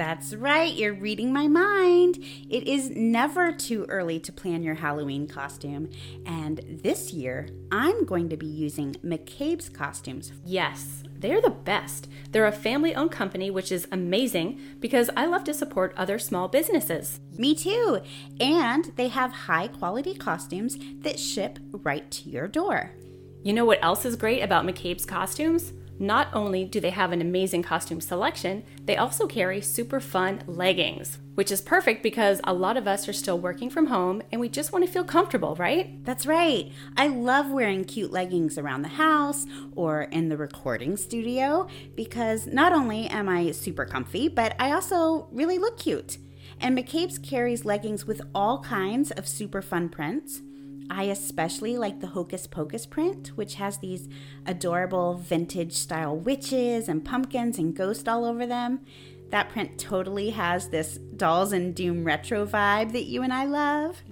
That's 0.00 0.34
right, 0.34 0.72
you're 0.72 0.94
reading 0.94 1.30
my 1.30 1.46
mind. 1.46 2.24
It 2.48 2.66
is 2.66 2.88
never 2.88 3.52
too 3.52 3.84
early 3.90 4.18
to 4.20 4.32
plan 4.32 4.62
your 4.62 4.76
Halloween 4.76 5.28
costume. 5.28 5.90
And 6.24 6.80
this 6.82 7.12
year, 7.12 7.50
I'm 7.70 8.06
going 8.06 8.30
to 8.30 8.36
be 8.38 8.46
using 8.46 8.94
McCabe's 9.04 9.68
costumes. 9.68 10.32
Yes, 10.42 11.02
they're 11.18 11.42
the 11.42 11.50
best. 11.50 12.08
They're 12.30 12.46
a 12.46 12.52
family 12.52 12.94
owned 12.94 13.10
company, 13.10 13.50
which 13.50 13.70
is 13.70 13.86
amazing 13.92 14.58
because 14.80 15.10
I 15.18 15.26
love 15.26 15.44
to 15.44 15.52
support 15.52 15.92
other 15.98 16.18
small 16.18 16.48
businesses. 16.48 17.20
Me 17.36 17.54
too. 17.54 18.00
And 18.40 18.92
they 18.96 19.08
have 19.08 19.32
high 19.32 19.68
quality 19.68 20.14
costumes 20.14 20.78
that 21.00 21.20
ship 21.20 21.58
right 21.72 22.10
to 22.12 22.30
your 22.30 22.48
door. 22.48 22.92
You 23.42 23.54
know 23.54 23.64
what 23.64 23.82
else 23.82 24.04
is 24.04 24.16
great 24.16 24.42
about 24.42 24.66
McCabe's 24.66 25.06
costumes? 25.06 25.72
Not 25.98 26.28
only 26.34 26.64
do 26.66 26.78
they 26.78 26.90
have 26.90 27.10
an 27.10 27.22
amazing 27.22 27.62
costume 27.62 28.02
selection, 28.02 28.64
they 28.84 28.98
also 28.98 29.26
carry 29.26 29.62
super 29.62 29.98
fun 29.98 30.42
leggings, 30.46 31.18
which 31.36 31.50
is 31.50 31.62
perfect 31.62 32.02
because 32.02 32.42
a 32.44 32.52
lot 32.52 32.76
of 32.76 32.86
us 32.86 33.08
are 33.08 33.14
still 33.14 33.38
working 33.38 33.70
from 33.70 33.86
home 33.86 34.20
and 34.30 34.42
we 34.42 34.50
just 34.50 34.72
want 34.72 34.84
to 34.84 34.90
feel 34.90 35.04
comfortable, 35.04 35.56
right? 35.56 36.04
That's 36.04 36.26
right. 36.26 36.70
I 36.98 37.08
love 37.08 37.50
wearing 37.50 37.84
cute 37.84 38.12
leggings 38.12 38.58
around 38.58 38.82
the 38.82 38.88
house 38.88 39.46
or 39.74 40.02
in 40.02 40.28
the 40.28 40.36
recording 40.36 40.98
studio 40.98 41.66
because 41.96 42.46
not 42.46 42.74
only 42.74 43.06
am 43.06 43.26
I 43.26 43.52
super 43.52 43.86
comfy, 43.86 44.28
but 44.28 44.54
I 44.58 44.72
also 44.72 45.28
really 45.32 45.56
look 45.58 45.78
cute. 45.78 46.18
And 46.60 46.76
McCabe's 46.76 47.18
carries 47.18 47.64
leggings 47.64 48.06
with 48.06 48.20
all 48.34 48.62
kinds 48.62 49.10
of 49.12 49.26
super 49.26 49.62
fun 49.62 49.88
prints 49.88 50.42
I 50.90 51.04
especially 51.04 51.78
like 51.78 52.00
the 52.00 52.08
Hocus 52.08 52.48
Pocus 52.48 52.84
print, 52.84 53.28
which 53.36 53.54
has 53.54 53.78
these 53.78 54.08
adorable 54.44 55.14
vintage 55.14 55.74
style 55.74 56.16
witches 56.16 56.88
and 56.88 57.04
pumpkins 57.04 57.58
and 57.58 57.74
ghosts 57.74 58.08
all 58.08 58.24
over 58.24 58.44
them. 58.44 58.80
That 59.30 59.50
print 59.50 59.78
totally 59.78 60.30
has 60.30 60.68
this 60.68 60.98
Dolls 61.16 61.52
and 61.52 61.74
Doom 61.74 62.02
retro 62.02 62.44
vibe 62.44 62.92
that 62.92 63.04
you 63.04 63.22
and 63.22 63.32
I 63.32 63.44
love. 63.44 64.02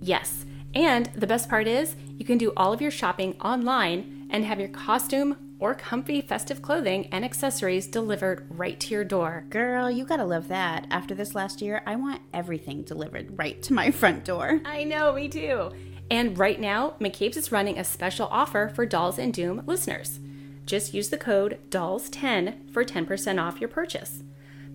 Yes, 0.00 0.46
and 0.74 1.06
the 1.14 1.26
best 1.26 1.50
part 1.50 1.68
is 1.68 1.96
you 2.16 2.24
can 2.24 2.38
do 2.38 2.52
all 2.56 2.72
of 2.72 2.80
your 2.80 2.90
shopping 2.90 3.38
online 3.40 4.28
and 4.30 4.44
have 4.44 4.58
your 4.58 4.70
costume 4.70 5.54
or 5.58 5.74
comfy 5.74 6.20
festive 6.20 6.60
clothing 6.62 7.08
and 7.12 7.24
accessories 7.24 7.86
delivered 7.86 8.46
right 8.50 8.78
to 8.80 8.92
your 8.92 9.04
door. 9.04 9.44
Girl, 9.48 9.90
you 9.90 10.04
gotta 10.04 10.24
love 10.24 10.48
that. 10.48 10.86
After 10.90 11.14
this 11.14 11.34
last 11.34 11.62
year, 11.62 11.82
I 11.86 11.96
want 11.96 12.22
everything 12.32 12.82
delivered 12.82 13.38
right 13.38 13.62
to 13.62 13.72
my 13.74 13.90
front 13.90 14.24
door. 14.24 14.60
I 14.64 14.84
know, 14.84 15.12
me 15.12 15.28
too. 15.28 15.70
And 16.10 16.38
right 16.38 16.60
now, 16.60 16.94
McCabe's 17.00 17.36
is 17.36 17.52
running 17.52 17.78
a 17.78 17.84
special 17.84 18.28
offer 18.30 18.70
for 18.74 18.86
Dolls 18.86 19.18
and 19.18 19.34
Doom 19.34 19.62
listeners. 19.66 20.20
Just 20.64 20.94
use 20.94 21.10
the 21.10 21.18
code 21.18 21.58
DOLLS10 21.70 22.70
for 22.72 22.84
10% 22.84 23.42
off 23.42 23.60
your 23.60 23.68
purchase. 23.68 24.22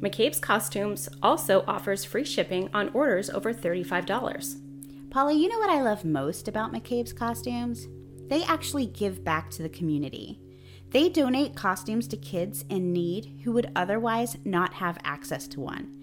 McCabe's 0.01 0.39
Costumes 0.39 1.07
also 1.21 1.63
offers 1.67 2.03
free 2.03 2.25
shipping 2.25 2.69
on 2.73 2.89
orders 2.89 3.29
over 3.29 3.53
$35. 3.53 4.59
Paula, 5.11 5.33
you 5.33 5.47
know 5.47 5.59
what 5.59 5.69
I 5.69 5.81
love 5.81 6.03
most 6.03 6.47
about 6.47 6.73
McCabe's 6.73 7.13
Costumes? 7.13 7.87
They 8.27 8.43
actually 8.43 8.87
give 8.87 9.23
back 9.23 9.49
to 9.51 9.61
the 9.61 9.69
community. 9.69 10.39
They 10.89 11.07
donate 11.07 11.55
costumes 11.55 12.07
to 12.07 12.17
kids 12.17 12.65
in 12.69 12.91
need 12.91 13.41
who 13.43 13.51
would 13.51 13.71
otherwise 13.75 14.37
not 14.43 14.73
have 14.73 14.97
access 15.03 15.47
to 15.49 15.61
one. 15.61 15.97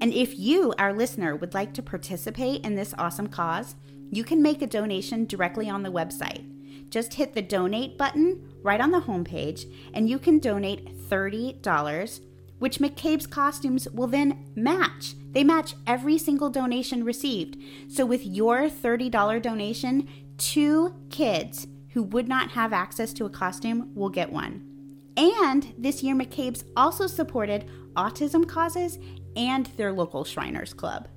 And 0.00 0.12
if 0.12 0.38
you, 0.38 0.74
our 0.78 0.92
listener, 0.92 1.36
would 1.36 1.54
like 1.54 1.72
to 1.74 1.82
participate 1.82 2.64
in 2.64 2.74
this 2.74 2.94
awesome 2.98 3.28
cause, 3.28 3.76
you 4.10 4.24
can 4.24 4.42
make 4.42 4.62
a 4.62 4.66
donation 4.66 5.26
directly 5.26 5.68
on 5.68 5.82
the 5.82 5.92
website. 5.92 6.50
Just 6.90 7.14
hit 7.14 7.34
the 7.34 7.42
donate 7.42 7.98
button 7.98 8.54
right 8.62 8.80
on 8.80 8.90
the 8.90 9.00
homepage, 9.00 9.64
and 9.92 10.08
you 10.08 10.18
can 10.18 10.38
donate 10.38 10.96
$30, 11.08 12.20
which 12.58 12.78
McCabe's 12.78 13.26
Costumes 13.26 13.88
will 13.90 14.06
then 14.06 14.50
match. 14.54 15.14
They 15.32 15.44
match 15.44 15.74
every 15.86 16.18
single 16.18 16.50
donation 16.50 17.04
received. 17.04 17.56
So 17.88 18.06
with 18.06 18.24
your 18.24 18.68
$30 18.68 19.42
donation, 19.42 20.08
two 20.38 20.94
kids 21.10 21.66
who 21.90 22.02
would 22.02 22.28
not 22.28 22.50
have 22.50 22.72
access 22.72 23.12
to 23.14 23.24
a 23.24 23.30
costume 23.30 23.92
will 23.94 24.08
get 24.08 24.32
one. 24.32 24.70
And 25.16 25.72
this 25.78 26.02
year, 26.02 26.14
McCabe's 26.14 26.64
also 26.76 27.06
supported 27.06 27.68
autism 27.94 28.48
causes 28.48 28.98
and 29.36 29.66
their 29.76 29.92
local 29.92 30.24
Shriners 30.24 30.74
Club. 30.74 31.08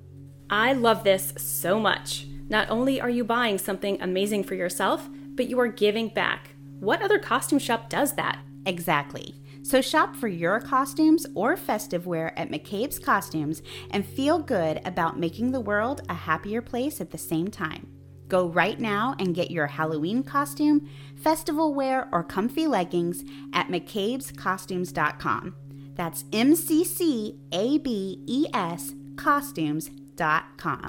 I 0.50 0.72
love 0.72 1.02
this 1.02 1.34
so 1.36 1.80
much. 1.80 2.27
Not 2.48 2.70
only 2.70 3.00
are 3.00 3.10
you 3.10 3.24
buying 3.24 3.58
something 3.58 4.00
amazing 4.00 4.44
for 4.44 4.54
yourself, 4.54 5.08
but 5.34 5.48
you 5.48 5.60
are 5.60 5.68
giving 5.68 6.08
back. 6.08 6.50
What 6.80 7.02
other 7.02 7.18
costume 7.18 7.58
shop 7.58 7.88
does 7.88 8.14
that? 8.14 8.40
Exactly. 8.66 9.34
So 9.62 9.80
shop 9.80 10.16
for 10.16 10.28
your 10.28 10.60
costumes 10.60 11.26
or 11.34 11.56
festive 11.56 12.06
wear 12.06 12.38
at 12.38 12.50
McCabe's 12.50 12.98
Costumes 12.98 13.62
and 13.90 14.06
feel 14.06 14.38
good 14.38 14.80
about 14.84 15.18
making 15.18 15.50
the 15.52 15.60
world 15.60 16.00
a 16.08 16.14
happier 16.14 16.62
place 16.62 17.00
at 17.00 17.10
the 17.10 17.18
same 17.18 17.48
time. 17.48 17.86
Go 18.28 18.46
right 18.46 18.78
now 18.78 19.14
and 19.18 19.34
get 19.34 19.50
your 19.50 19.66
Halloween 19.66 20.22
costume, 20.22 20.88
festival 21.16 21.74
wear, 21.74 22.08
or 22.12 22.22
comfy 22.22 22.66
leggings 22.66 23.24
at 23.52 23.68
McCabe'sCostumes.com. 23.68 25.56
That's 25.94 26.24
M 26.32 26.54
C 26.54 26.84
C 26.84 27.38
A 27.52 27.78
B 27.78 28.22
E 28.26 28.46
S 28.54 28.94
costumes.com. 29.16 30.86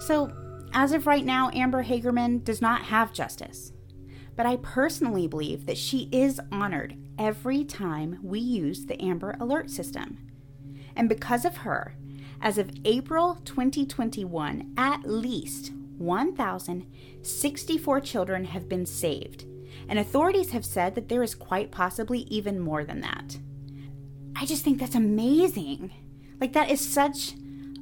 So, 0.00 0.32
as 0.72 0.92
of 0.92 1.06
right 1.06 1.24
now, 1.24 1.50
Amber 1.52 1.84
Hagerman 1.84 2.44
does 2.44 2.62
not 2.62 2.82
have 2.82 3.12
justice. 3.12 3.72
But 4.34 4.46
I 4.46 4.56
personally 4.56 5.28
believe 5.28 5.66
that 5.66 5.76
she 5.76 6.08
is 6.10 6.40
honored 6.50 6.96
every 7.18 7.64
time 7.64 8.18
we 8.22 8.40
use 8.40 8.86
the 8.86 9.00
Amber 9.02 9.36
Alert 9.38 9.70
system. 9.70 10.18
And 10.96 11.08
because 11.08 11.44
of 11.44 11.58
her, 11.58 11.94
as 12.40 12.58
of 12.58 12.70
April 12.84 13.36
2021, 13.44 14.74
at 14.76 15.04
least 15.04 15.72
1,064 15.98 18.00
children 18.00 18.44
have 18.46 18.68
been 18.68 18.86
saved, 18.86 19.44
and 19.88 19.98
authorities 19.98 20.50
have 20.50 20.64
said 20.64 20.94
that 20.94 21.08
there 21.08 21.22
is 21.22 21.34
quite 21.34 21.70
possibly 21.70 22.20
even 22.20 22.58
more 22.58 22.84
than 22.84 23.00
that. 23.00 23.38
I 24.34 24.46
just 24.46 24.64
think 24.64 24.80
that's 24.80 24.94
amazing. 24.94 25.92
Like, 26.40 26.54
that 26.54 26.70
is 26.70 26.80
such 26.80 27.34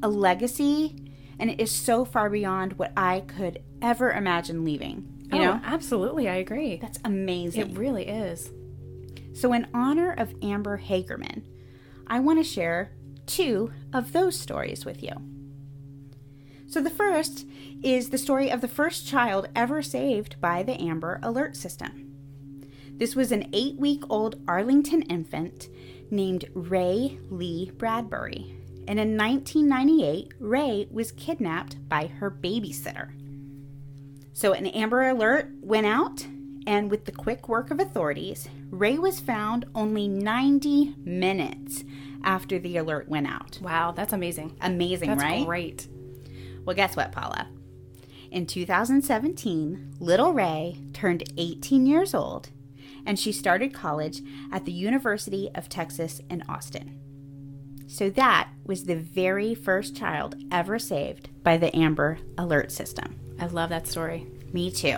a 0.03 0.09
legacy, 0.09 1.10
and 1.40 1.50
it 1.50 1.61
is 1.61 1.72
so 1.72 2.05
far 2.05 2.31
beyond 2.31 2.74
what 2.74 2.92
I 2.96 3.20
could 3.20 3.62
ever 3.83 4.12
imagine 4.12 4.64
leaving. 4.64 5.26
You 5.33 5.38
oh, 5.40 5.44
know? 5.44 5.61
absolutely. 5.64 6.29
I 6.29 6.37
agree. 6.37 6.76
That's 6.76 6.98
amazing. 7.05 7.70
It 7.70 7.79
really 7.79 8.07
is. 8.07 8.53
So, 9.33 9.53
in 9.53 9.66
honor 9.72 10.12
of 10.12 10.35
Amber 10.42 10.79
Hagerman, 10.79 11.42
I 12.07 12.20
want 12.20 12.38
to 12.38 12.44
share 12.44 12.92
two 13.26 13.72
of 13.92 14.12
those 14.12 14.38
stories 14.38 14.85
with 14.85 15.03
you. 15.03 15.12
So, 16.66 16.81
the 16.81 16.90
first 16.90 17.46
is 17.83 18.11
the 18.11 18.18
story 18.18 18.50
of 18.50 18.61
the 18.61 18.68
first 18.68 19.07
child 19.07 19.48
ever 19.57 19.83
saved 19.83 20.40
by 20.40 20.62
the 20.62 20.81
Amber 20.81 21.20
Alert 21.22 21.57
System. 21.57 22.12
This 22.92 23.16
was 23.16 23.33
an 23.33 23.48
eight 23.55 23.76
week 23.79 24.03
old 24.11 24.37
Arlington 24.46 25.03
infant 25.03 25.68
named 26.11 26.44
Rae 26.55 27.18
Leigh 27.31 27.70
Bradbury. 27.70 28.60
And 28.88 28.99
in 28.99 29.16
1998, 29.16 30.35
Rae 30.38 30.88
was 30.90 31.12
kidnapped 31.12 31.88
by 31.88 32.07
her 32.07 32.31
babysitter. 32.31 33.11
So, 34.33 34.53
an 34.53 34.66
Amber 34.66 35.09
Alert 35.09 35.51
went 35.61 35.87
out, 35.87 36.27
and 36.66 36.90
with 36.90 37.05
the 37.05 37.12
quick 37.12 37.49
work 37.49 37.71
of 37.71 37.79
authorities, 37.79 38.49
Rae 38.71 38.99
was 38.99 39.21
found 39.21 39.66
only 39.75 40.09
90 40.09 40.95
minutes 41.05 41.85
after 42.25 42.59
the 42.59 42.77
alert 42.77 43.09
went 43.09 43.27
out. 43.27 43.59
Wow, 43.61 43.93
that's 43.93 44.12
amazing. 44.12 44.57
Amazing, 44.61 45.11
That's 45.11 45.23
right? 45.23 45.47
great. 45.47 45.88
Well, 46.64 46.77
guess 46.77 46.97
what, 46.97 47.12
Paula? 47.12 47.49
In 48.31 48.47
2017, 48.47 49.97
little 49.99 50.33
Rae 50.33 50.79
turned 50.93 51.25
18 51.37 51.87
years 51.87 52.14
old 52.14 52.51
and 53.07 53.19
she 53.19 53.33
started 53.33 53.75
college 53.75 54.23
at 54.53 54.64
the 54.64 54.73
University 54.73 55.51
of 55.55 55.69
Texas 55.69 56.21
in 56.31 56.43
Austin. 56.49 57.00
So 57.90 58.09
that 58.11 58.48
was 58.64 58.85
the 58.85 58.94
very 58.94 59.53
first 59.53 59.96
child 59.96 60.37
ever 60.53 60.79
saved 60.79 61.29
by 61.42 61.57
the 61.57 61.74
Amber 61.76 62.18
Alert 62.38 62.70
System. 62.70 63.18
I 63.40 63.46
love 63.46 63.70
that 63.70 63.88
story. 63.88 64.29
Me 64.53 64.70
too. 64.70 64.96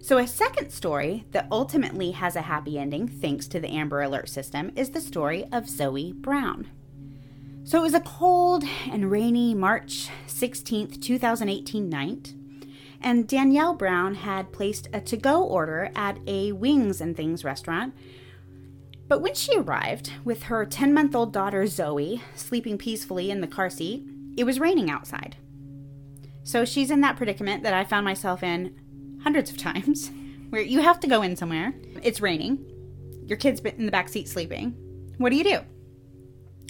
So, 0.00 0.16
a 0.16 0.26
second 0.26 0.70
story 0.70 1.26
that 1.32 1.46
ultimately 1.52 2.12
has 2.12 2.34
a 2.34 2.42
happy 2.42 2.78
ending 2.78 3.06
thanks 3.06 3.46
to 3.48 3.60
the 3.60 3.68
Amber 3.68 4.00
Alert 4.00 4.30
System 4.30 4.72
is 4.74 4.90
the 4.90 5.02
story 5.02 5.44
of 5.52 5.68
Zoe 5.68 6.12
Brown. 6.12 6.66
So, 7.64 7.78
it 7.78 7.82
was 7.82 7.94
a 7.94 8.00
cold 8.00 8.64
and 8.90 9.10
rainy 9.10 9.54
March 9.54 10.08
16th, 10.26 11.02
2018 11.02 11.90
night, 11.90 12.34
and 13.02 13.28
Danielle 13.28 13.74
Brown 13.74 14.14
had 14.14 14.50
placed 14.50 14.88
a 14.94 15.00
to 15.02 15.16
go 15.18 15.42
order 15.42 15.90
at 15.94 16.18
a 16.26 16.52
Wings 16.52 17.02
and 17.02 17.14
Things 17.14 17.44
restaurant. 17.44 17.92
But 19.14 19.22
when 19.22 19.36
she 19.36 19.56
arrived 19.56 20.10
with 20.24 20.42
her 20.42 20.66
10 20.66 20.92
month 20.92 21.14
old 21.14 21.32
daughter 21.32 21.68
Zoe 21.68 22.20
sleeping 22.34 22.76
peacefully 22.76 23.30
in 23.30 23.40
the 23.40 23.46
car 23.46 23.70
seat, 23.70 24.04
it 24.36 24.42
was 24.42 24.58
raining 24.58 24.90
outside. 24.90 25.36
So 26.42 26.64
she's 26.64 26.90
in 26.90 27.00
that 27.02 27.16
predicament 27.16 27.62
that 27.62 27.72
I 27.72 27.84
found 27.84 28.04
myself 28.04 28.42
in 28.42 28.74
hundreds 29.22 29.52
of 29.52 29.56
times 29.72 30.10
where 30.50 30.62
you 30.62 30.80
have 30.80 30.98
to 30.98 31.06
go 31.06 31.22
in 31.22 31.36
somewhere. 31.36 31.74
It's 32.02 32.20
raining. 32.20 32.58
Your 33.24 33.38
kid's 33.38 33.60
in 33.60 33.86
the 33.86 33.92
back 33.92 34.08
seat 34.08 34.28
sleeping. 34.28 34.74
What 35.18 35.30
do 35.30 35.36
you 35.36 35.44
do? 35.44 35.60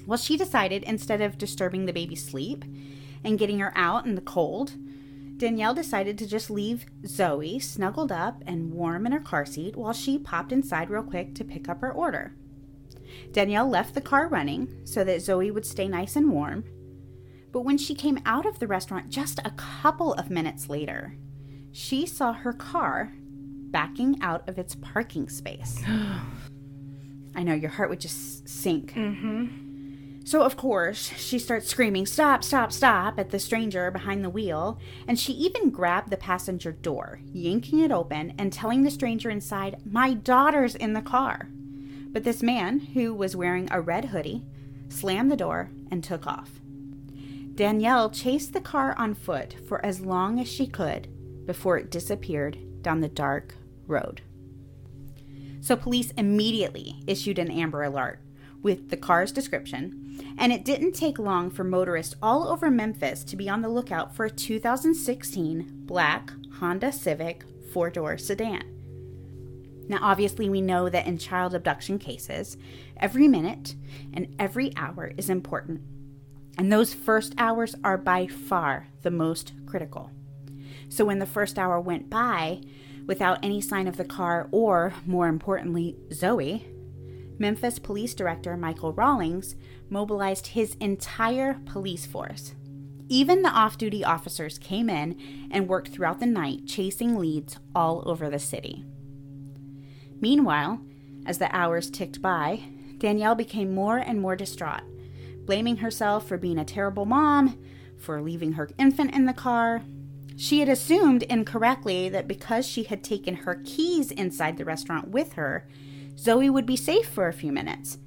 Well, 0.07 0.19
she 0.19 0.37
decided 0.37 0.83
instead 0.83 1.23
of 1.23 1.39
disturbing 1.39 1.87
the 1.87 1.95
baby's 1.95 2.23
sleep 2.23 2.63
and 3.25 3.39
getting 3.39 3.61
her 3.61 3.73
out 3.75 4.05
in 4.05 4.17
the 4.17 4.21
cold, 4.21 4.75
Danielle 5.37 5.75
decided 5.75 6.17
to 6.19 6.27
just 6.27 6.51
leave 6.51 6.87
Zoe 7.07 7.59
snuggled 7.59 8.13
up 8.13 8.43
and 8.47 8.73
warm 8.73 9.07
in 9.07 9.13
her 9.13 9.21
car 9.21 9.45
seat 9.45 9.77
while 9.77 9.93
she 9.93 10.19
popped 10.19 10.53
inside 10.53 10.91
real 10.91 11.03
quick 11.03 11.35
to 11.35 11.45
pick 11.45 11.69
up 11.69 11.81
her 11.81 11.93
order. 11.93 12.35
Danielle 13.33 13.69
left 13.69 13.95
the 13.95 14.01
car 14.01 14.29
running 14.29 14.69
so 14.85 15.05
that 15.05 15.23
Zoe 15.23 15.51
would 15.51 15.67
stay 15.67 15.89
nice 15.89 16.17
and 16.17 16.31
warm. 16.31 16.65
But 17.53 17.63
when 17.63 17.79
she 17.79 17.95
came 17.95 18.21
out 18.27 18.47
of 18.47 18.59
the 18.59 18.67
restaurant 18.67 19.11
just 19.11 19.41
a 19.45 19.51
couple 19.53 20.15
of 20.15 20.31
minutes 20.31 20.69
later, 20.69 21.17
she 21.73 22.07
saw 22.07 22.33
her 22.33 22.53
car 22.53 23.13
backing 23.71 24.19
out 24.21 24.49
of 24.49 24.59
its 24.59 24.77
parking 24.77 25.29
space. 25.29 25.83
I 27.37 27.43
know 27.43 27.55
your 27.55 27.71
heart 27.71 27.91
would 27.91 28.01
just 28.01 28.49
sink. 28.49 28.93
Mm-hmm. 28.95 29.64
So, 30.27 30.41
of 30.41 30.57
course, 30.57 31.11
she 31.19 31.39
starts 31.39 31.69
screaming, 31.69 32.07
Stop, 32.07 32.43
stop, 32.43 32.73
stop, 32.73 33.19
at 33.19 33.29
the 33.29 33.39
stranger 33.39 33.91
behind 33.91 34.25
the 34.25 34.31
wheel, 34.31 34.79
and 35.07 35.19
she 35.19 35.35
even 35.35 35.69
grabbed 35.69 36.09
the 36.09 36.17
passenger 36.17 36.73
door, 36.73 37.21
yanking 37.31 37.81
it 37.81 37.93
open 37.93 38.33
and 38.39 38.51
telling 38.51 38.83
the 38.83 38.91
stranger 38.91 39.29
inside, 39.29 39.77
My 39.85 40.15
daughter's 40.15 40.75
in 40.75 40.95
the 40.95 41.03
car. 41.03 41.51
But 42.09 42.25
this 42.25 42.43
man, 42.43 42.81
who 42.81 43.13
was 43.13 43.37
wearing 43.37 43.69
a 43.71 43.83
red 43.83 44.07
hoodie, 44.07 44.47
slammed 44.89 45.31
the 45.31 45.37
door 45.37 45.71
and 45.91 46.03
took 46.03 46.27
off. 46.27 46.61
Danielle 47.55 48.09
chased 48.09 48.55
the 48.55 48.61
car 48.61 48.95
on 48.97 49.15
foot 49.15 49.55
for 49.69 49.85
as 49.85 50.01
long 50.01 50.41
as 50.41 50.49
she 50.49 50.67
could 50.67 51.07
before 51.47 51.77
it 51.77 51.91
disappeared 51.91 52.57
down 52.83 53.01
the 53.01 53.09
dark 53.09 53.55
road. 53.87 54.23
So 55.61 55.77
police 55.77 56.13
immediately 56.13 57.03
issued 57.07 57.39
an 57.39 57.51
Amber 57.51 57.83
Alert 57.83 58.21
with 58.63 58.89
the 58.89 58.97
car's 58.97 59.31
description, 59.31 60.04
and 60.39 60.53
it 60.53 60.65
didn't 60.65 60.93
take 60.93 61.19
long 61.19 61.51
for 61.51 61.65
motorists 61.65 62.15
all 62.23 62.49
over 62.49 62.71
Memphis 62.71 63.25
to 63.25 63.37
be 63.37 63.49
on 63.49 63.63
the 63.63 63.69
lookout 63.69 64.15
for 64.15 64.25
a 64.27 64.31
2016 64.31 65.85
black 65.87 66.33
Honda 66.59 66.93
Civic 66.93 67.45
four 67.73 67.91
door 67.91 68.17
sedan. 68.19 68.75
Now, 69.89 69.99
obviously, 70.01 70.49
we 70.49 70.61
know 70.61 70.89
that 70.89 71.07
in 71.07 71.19
child 71.19 71.55
abduction 71.55 71.99
cases, 71.99 72.57
every 72.97 73.29
minute 73.29 73.75
and 74.13 74.35
every 74.39 74.73
hour 74.77 75.13
is 75.17 75.29
important. 75.29 75.83
And 76.57 76.73
those 76.73 76.95
first 76.95 77.35
hours 77.37 77.75
are 77.85 77.99
by 77.99 78.27
far 78.27 78.89
the 79.03 79.11
most 79.11 79.53
critical. 79.67 80.11
So, 80.89 81.05
when 81.05 81.19
the 81.19 81.27
first 81.27 81.59
hour 81.59 81.81
went 81.81 82.09
by 82.09 82.63
without 83.07 83.41
any 83.43 83.61
sign 83.61 83.87
of 83.87 83.97
the 83.97 84.05
car 84.05 84.49
or, 84.53 84.95
more 85.05 85.29
importantly, 85.29 85.97
Zoe, 86.13 86.67
Memphis 87.39 87.79
Police 87.79 88.15
Director 88.15 88.57
Michael 88.57 88.93
Rallings 88.93 89.57
mobilized 89.91 90.49
his 90.49 90.77
entire 90.81 91.61
police 91.67 92.07
force. 92.07 92.55
Even 93.09 93.43
the 93.43 93.51
off 93.51 93.77
duty 93.77 94.05
officers 94.05 94.59
came 94.59 94.89
in 94.89 95.49
and 95.51 95.69
worked 95.69 95.89
throughout 95.89 96.21
the 96.21 96.27
night 96.27 96.67
chasing 96.67 97.19
leads 97.19 97.59
all 97.75 98.03
over 98.07 98.31
the 98.31 98.39
city. 98.39 98.85
Meanwhile, 100.21 100.81
as 101.27 101.39
the 101.39 101.55
hours 101.55 101.91
ticked 101.91 102.23
by, 102.23 102.63
Danielle 102.99 103.35
became 103.35 103.75
more 103.75 103.99
and 103.99 104.21
more 104.21 104.37
distraught, 104.37 104.83
blaming 105.45 105.79
herself 105.79 106.27
for 106.27 106.39
being 106.39 106.59
a 106.59 106.65
terrible 106.65 107.05
mom, 107.05 107.59
for 107.99 108.23
leaving 108.23 108.53
her 108.53 108.71
infant 108.79 109.15
in 109.15 109.27
the 109.27 109.33
car. 109.33 109.83
She 110.37 110.61
had 110.61 110.69
assumed 110.69 111.23
incorrectly 111.25 112.09
that 112.09 112.27
because 112.27 112.67
she 112.67 112.85
had 112.85 113.05
taken 113.05 113.35
her 113.35 113.61
keys 113.65 114.11
inside 114.11 114.57
the 114.57 114.65
restaurant 114.65 115.09
with 115.09 115.35
her, 115.35 115.69
Zoe 116.19 116.51
would 116.51 116.67
be 116.67 116.77
safe 116.77 117.09
for 117.09 117.29
a 117.29 117.33
few 117.33 117.53
minutes. 117.53 117.99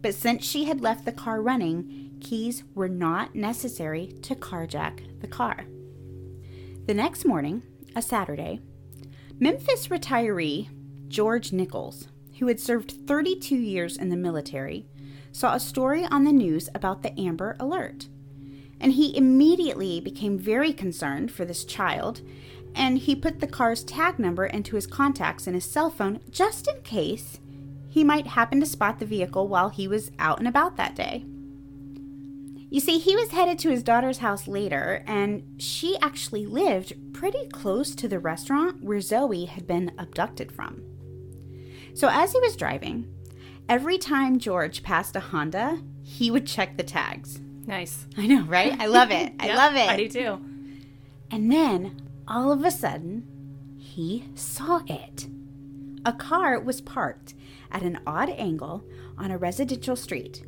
But 0.00 0.14
since 0.14 0.44
she 0.44 0.64
had 0.64 0.80
left 0.80 1.04
the 1.04 1.12
car 1.12 1.40
running, 1.40 2.16
keys 2.20 2.64
were 2.74 2.88
not 2.88 3.34
necessary 3.34 4.14
to 4.22 4.34
carjack 4.34 5.20
the 5.20 5.28
car. 5.28 5.66
The 6.86 6.94
next 6.94 7.24
morning, 7.24 7.62
a 7.94 8.02
Saturday, 8.02 8.60
Memphis 9.38 9.88
retiree 9.88 10.68
George 11.08 11.52
Nichols, 11.52 12.08
who 12.38 12.46
had 12.48 12.58
served 12.58 13.06
32 13.06 13.54
years 13.54 13.96
in 13.96 14.08
the 14.08 14.16
military, 14.16 14.86
saw 15.30 15.54
a 15.54 15.60
story 15.60 16.04
on 16.04 16.24
the 16.24 16.32
news 16.32 16.68
about 16.74 17.02
the 17.02 17.18
Amber 17.20 17.56
Alert. 17.60 18.08
And 18.80 18.92
he 18.92 19.16
immediately 19.16 20.00
became 20.00 20.38
very 20.38 20.72
concerned 20.72 21.30
for 21.30 21.44
this 21.44 21.64
child, 21.64 22.20
and 22.74 22.98
he 22.98 23.14
put 23.14 23.40
the 23.40 23.46
car's 23.46 23.84
tag 23.84 24.18
number 24.18 24.46
into 24.46 24.76
his 24.76 24.86
contacts 24.86 25.46
in 25.46 25.54
his 25.54 25.64
cell 25.64 25.90
phone 25.90 26.20
just 26.30 26.66
in 26.66 26.82
case 26.82 27.38
he 27.92 28.02
might 28.04 28.26
happen 28.26 28.58
to 28.58 28.64
spot 28.64 28.98
the 28.98 29.04
vehicle 29.04 29.48
while 29.48 29.68
he 29.68 29.86
was 29.86 30.10
out 30.18 30.38
and 30.38 30.48
about 30.48 30.78
that 30.78 30.96
day. 30.96 31.26
You 32.70 32.80
see, 32.80 32.98
he 32.98 33.14
was 33.14 33.32
headed 33.32 33.58
to 33.58 33.70
his 33.70 33.82
daughter's 33.82 34.16
house 34.16 34.48
later, 34.48 35.04
and 35.06 35.42
she 35.58 35.98
actually 36.00 36.46
lived 36.46 36.94
pretty 37.12 37.46
close 37.48 37.94
to 37.96 38.08
the 38.08 38.18
restaurant 38.18 38.82
where 38.82 39.02
Zoe 39.02 39.44
had 39.44 39.66
been 39.66 39.92
abducted 39.98 40.50
from. 40.50 40.82
So 41.92 42.08
as 42.10 42.32
he 42.32 42.40
was 42.40 42.56
driving, 42.56 43.12
every 43.68 43.98
time 43.98 44.38
George 44.38 44.82
passed 44.82 45.14
a 45.14 45.20
Honda, 45.20 45.82
he 46.02 46.30
would 46.30 46.46
check 46.46 46.78
the 46.78 46.82
tags. 46.82 47.40
Nice. 47.66 48.06
I 48.16 48.26
know, 48.26 48.44
right? 48.44 48.72
I 48.80 48.86
love 48.86 49.10
it. 49.10 49.34
I 49.38 49.46
Yep, 49.48 49.56
love 49.58 49.74
it. 49.74 49.90
I 49.90 49.96
do 49.98 50.08
too. 50.08 50.40
And 51.30 51.52
then, 51.52 52.00
all 52.26 52.52
of 52.52 52.64
a 52.64 52.70
sudden, 52.70 53.76
he 53.76 54.24
saw 54.34 54.80
it. 54.86 55.26
A 56.06 56.14
car 56.14 56.58
was 56.58 56.80
parked 56.80 57.34
at 57.72 57.82
an 57.82 57.98
odd 58.06 58.30
angle 58.30 58.84
on 59.18 59.30
a 59.30 59.38
residential 59.38 59.96
street, 59.96 60.44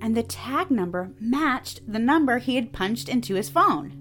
and 0.00 0.16
the 0.16 0.22
tag 0.22 0.70
number 0.70 1.12
matched 1.18 1.80
the 1.90 1.98
number 1.98 2.38
he 2.38 2.54
had 2.54 2.72
punched 2.72 3.08
into 3.08 3.34
his 3.34 3.48
phone. 3.48 3.92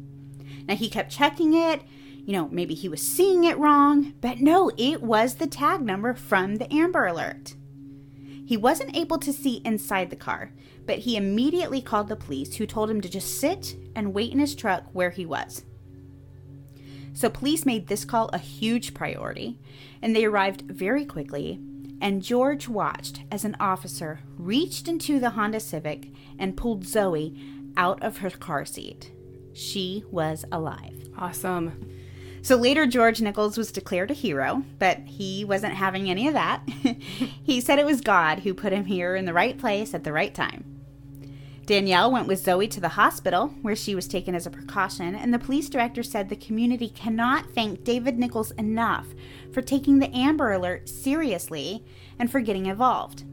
Now, 0.67 0.75
he 0.75 0.89
kept 0.89 1.11
checking 1.11 1.53
it. 1.53 1.81
You 2.25 2.33
know, 2.33 2.49
maybe 2.51 2.73
he 2.73 2.89
was 2.89 3.01
seeing 3.01 3.45
it 3.45 3.57
wrong, 3.57 4.13
but 4.19 4.39
no, 4.39 4.69
it 4.77 5.01
was 5.01 5.35
the 5.35 5.47
tag 5.47 5.81
number 5.81 6.13
from 6.13 6.57
the 6.57 6.71
Amber 6.73 7.05
Alert. 7.05 7.55
He 8.45 8.57
wasn't 8.57 8.95
able 8.95 9.17
to 9.19 9.33
see 9.33 9.61
inside 9.63 10.09
the 10.09 10.17
car, 10.17 10.51
but 10.85 10.99
he 10.99 11.15
immediately 11.15 11.81
called 11.81 12.09
the 12.09 12.15
police, 12.15 12.55
who 12.55 12.65
told 12.65 12.89
him 12.89 13.01
to 13.01 13.09
just 13.09 13.39
sit 13.39 13.75
and 13.95 14.13
wait 14.13 14.33
in 14.33 14.39
his 14.39 14.55
truck 14.55 14.83
where 14.93 15.09
he 15.09 15.25
was. 15.25 15.63
So, 17.13 17.29
police 17.29 17.65
made 17.65 17.87
this 17.87 18.05
call 18.05 18.29
a 18.29 18.37
huge 18.37 18.93
priority, 18.93 19.59
and 20.01 20.15
they 20.15 20.25
arrived 20.25 20.61
very 20.61 21.03
quickly. 21.03 21.59
And 22.01 22.21
George 22.21 22.67
watched 22.67 23.21
as 23.31 23.43
an 23.43 23.55
officer 23.59 24.19
reached 24.37 24.87
into 24.87 25.19
the 25.19 25.31
Honda 25.31 25.59
Civic 25.59 26.07
and 26.37 26.57
pulled 26.57 26.85
Zoe 26.85 27.35
out 27.75 28.01
of 28.03 28.17
her 28.17 28.29
car 28.29 28.65
seat. 28.65 29.11
She 29.53 30.03
was 30.11 30.45
alive. 30.51 31.09
Awesome. 31.17 31.89
So 32.43 32.55
later, 32.55 32.85
George 32.85 33.19
Nichols 33.19 33.57
was 33.57 33.71
declared 33.71 34.11
a 34.11 34.13
hero, 34.13 34.63
but 34.79 34.99
he 34.99 35.43
wasn't 35.43 35.73
having 35.73 36.09
any 36.09 36.27
of 36.27 36.33
that. 36.33 36.61
he 37.43 37.59
said 37.59 37.79
it 37.79 37.85
was 37.85 37.99
God 38.01 38.39
who 38.39 38.53
put 38.53 38.71
him 38.71 38.85
here 38.85 39.15
in 39.15 39.25
the 39.25 39.33
right 39.33 39.57
place 39.57 39.93
at 39.93 40.03
the 40.03 40.13
right 40.13 40.33
time. 40.33 40.76
Danielle 41.67 42.09
went 42.09 42.27
with 42.27 42.39
Zoe 42.39 42.69
to 42.69 42.79
the 42.79 42.87
hospital, 42.87 43.49
where 43.61 43.75
she 43.75 43.93
was 43.93 44.07
taken 44.07 44.33
as 44.33 44.45
a 44.47 44.49
precaution, 44.49 45.13
and 45.13 45.33
the 45.33 45.37
police 45.37 45.67
director 45.67 46.01
said 46.01 46.29
the 46.29 46.37
community 46.37 46.87
cannot 46.87 47.51
thank 47.51 47.83
David 47.83 48.17
Nichols 48.17 48.51
enough 48.51 49.05
for 49.51 49.61
taking 49.61 49.99
the 49.99 50.09
Amber 50.15 50.53
Alert 50.53 50.87
seriously 50.87 51.83
and 52.17 52.31
for 52.31 52.39
getting 52.39 52.67
involved. 52.67 53.25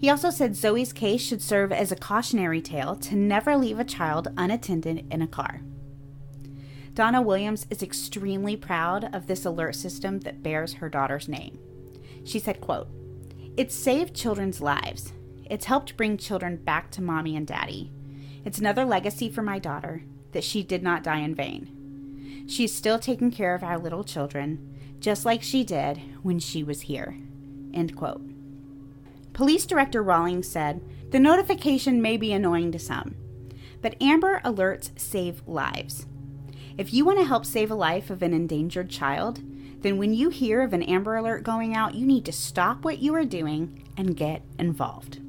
He 0.00 0.10
also 0.10 0.30
said 0.30 0.56
Zoe's 0.56 0.92
case 0.92 1.22
should 1.22 1.40
serve 1.40 1.70
as 1.70 1.92
a 1.92 1.96
cautionary 1.96 2.60
tale 2.60 2.96
to 2.96 3.14
never 3.14 3.56
leave 3.56 3.78
a 3.78 3.84
child 3.84 4.32
unattended 4.36 5.06
in 5.08 5.22
a 5.22 5.28
car. 5.28 5.60
Donna 6.92 7.22
Williams 7.22 7.68
is 7.70 7.84
extremely 7.84 8.56
proud 8.56 9.14
of 9.14 9.28
this 9.28 9.44
alert 9.44 9.76
system 9.76 10.18
that 10.20 10.42
bears 10.42 10.72
her 10.74 10.88
daughter's 10.88 11.28
name. 11.28 11.56
She 12.24 12.40
said, 12.40 12.60
quote, 12.60 12.88
It's 13.56 13.76
saved 13.76 14.12
children's 14.12 14.60
lives. 14.60 15.12
It's 15.48 15.66
helped 15.66 15.96
bring 15.96 16.16
children 16.16 16.56
back 16.56 16.90
to 16.92 17.02
mommy 17.02 17.36
and 17.36 17.46
daddy. 17.46 17.92
It's 18.44 18.58
another 18.58 18.84
legacy 18.84 19.28
for 19.28 19.42
my 19.42 19.58
daughter 19.58 20.02
that 20.32 20.44
she 20.44 20.62
did 20.62 20.82
not 20.82 21.02
die 21.02 21.20
in 21.20 21.34
vain. 21.34 22.44
She's 22.48 22.74
still 22.74 22.98
taking 22.98 23.30
care 23.30 23.54
of 23.54 23.64
our 23.64 23.78
little 23.78 24.04
children, 24.04 24.76
just 25.00 25.24
like 25.24 25.42
she 25.42 25.64
did 25.64 26.00
when 26.22 26.38
she 26.38 26.62
was 26.62 26.82
here. 26.82 27.16
End 27.74 27.96
quote. 27.96 28.22
Police 29.32 29.66
Director 29.66 30.02
Rallings 30.02 30.48
said, 30.48 30.80
The 31.10 31.18
notification 31.18 32.00
may 32.00 32.16
be 32.16 32.32
annoying 32.32 32.72
to 32.72 32.78
some, 32.78 33.16
but 33.82 34.00
Amber 34.00 34.40
Alerts 34.44 34.98
save 34.98 35.42
lives. 35.46 36.06
If 36.78 36.92
you 36.92 37.04
want 37.04 37.18
to 37.18 37.24
help 37.24 37.44
save 37.44 37.70
a 37.70 37.74
life 37.74 38.10
of 38.10 38.22
an 38.22 38.32
endangered 38.32 38.90
child, 38.90 39.40
then 39.80 39.98
when 39.98 40.14
you 40.14 40.30
hear 40.30 40.62
of 40.62 40.72
an 40.72 40.82
Amber 40.82 41.16
Alert 41.16 41.42
going 41.42 41.74
out, 41.74 41.94
you 41.94 42.06
need 42.06 42.24
to 42.24 42.32
stop 42.32 42.84
what 42.84 42.98
you 42.98 43.14
are 43.14 43.24
doing 43.24 43.84
and 43.96 44.16
get 44.16 44.42
involved. 44.58 45.20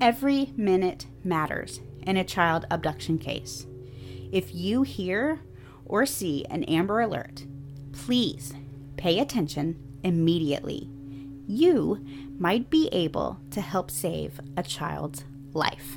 Every 0.00 0.52
minute 0.56 1.06
matters 1.24 1.80
in 2.02 2.18
a 2.18 2.24
child 2.24 2.66
abduction 2.70 3.18
case. 3.18 3.66
If 4.30 4.54
you 4.54 4.82
hear 4.82 5.40
or 5.86 6.04
see 6.04 6.44
an 6.50 6.64
Amber 6.64 7.00
Alert, 7.00 7.46
please 7.92 8.52
pay 8.98 9.18
attention 9.18 9.78
immediately. 10.04 10.90
You 11.46 12.04
might 12.38 12.68
be 12.68 12.88
able 12.92 13.40
to 13.52 13.62
help 13.62 13.90
save 13.90 14.38
a 14.56 14.62
child's 14.62 15.24
life. 15.54 15.96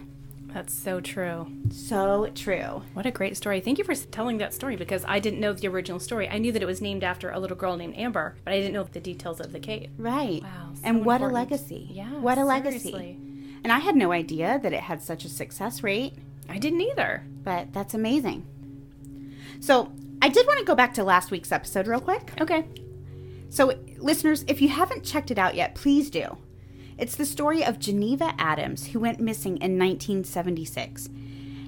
That's 0.53 0.73
so 0.73 1.01
true. 1.01 1.47
So 1.69 2.31
true. 2.33 2.83
What 2.93 3.05
a 3.05 3.12
great 3.12 3.35
story. 3.35 3.59
Thank 3.59 3.77
you 3.77 3.83
for 3.83 3.93
telling 3.93 4.38
that 4.38 4.53
story 4.53 4.77
because 4.77 5.03
I 5.07 5.19
didn't 5.19 5.41
know 5.41 5.53
the 5.53 5.67
original 5.67 5.99
story. 5.99 6.29
I 6.29 6.38
knew 6.38 6.51
that 6.53 6.63
it 6.63 6.65
was 6.65 6.81
named 6.81 7.03
after 7.03 7.31
a 7.31 7.39
little 7.39 7.57
girl 7.57 7.75
named 7.75 7.95
Amber, 7.97 8.35
but 8.45 8.53
I 8.53 8.57
didn't 8.59 8.73
know 8.73 8.83
the 8.83 8.99
details 8.99 9.39
of 9.41 9.51
the 9.51 9.59
case. 9.59 9.89
Right. 9.97 10.41
Wow, 10.41 10.71
so 10.73 10.81
and 10.85 11.05
what 11.05 11.21
a 11.21 11.27
legacy. 11.27 11.89
Yeah. 11.91 12.13
What 12.19 12.38
a 12.38 12.45
legacy. 12.45 13.17
And 13.63 13.74
I 13.74 13.80
had 13.80 13.95
no 13.95 14.12
idea 14.12 14.60
that 14.62 14.74
it 14.74 14.82
had 14.82 15.02
such 15.02 15.26
a 15.26 15.30
success 15.30 15.84
rate, 15.84 16.13
I 16.48 16.58
didn't 16.58 16.82
either. 16.82 17.24
but 17.43 17.72
that's 17.74 17.93
amazing. 17.93 18.45
So, 19.60 19.91
I 20.22 20.30
did 20.30 20.45
want 20.48 20.60
to 20.60 20.65
go 20.65 20.76
back 20.76 20.93
to 20.95 21.04
last 21.04 21.32
week's 21.32 21.52
episode 21.52 21.88
real 21.88 22.02
quick. 22.02 22.34
Okay. 22.41 22.65
So, 23.50 23.74
listeners, 23.98 24.43
if 24.48 24.62
you 24.62 24.69
haven't 24.69 25.04
checked 25.06 25.32
it 25.32 25.39
out 25.39 25.56
yet, 25.56 25.76
please 25.76 26.10
do. 26.10 26.38
It's 26.98 27.15
the 27.15 27.26
story 27.26 27.63
of 27.63 27.80
Geneva 27.80 28.34
Adams, 28.38 28.88
who 28.88 29.00
went 29.00 29.22
missing 29.22 29.54
in 29.58 29.80
1976. 29.80 31.10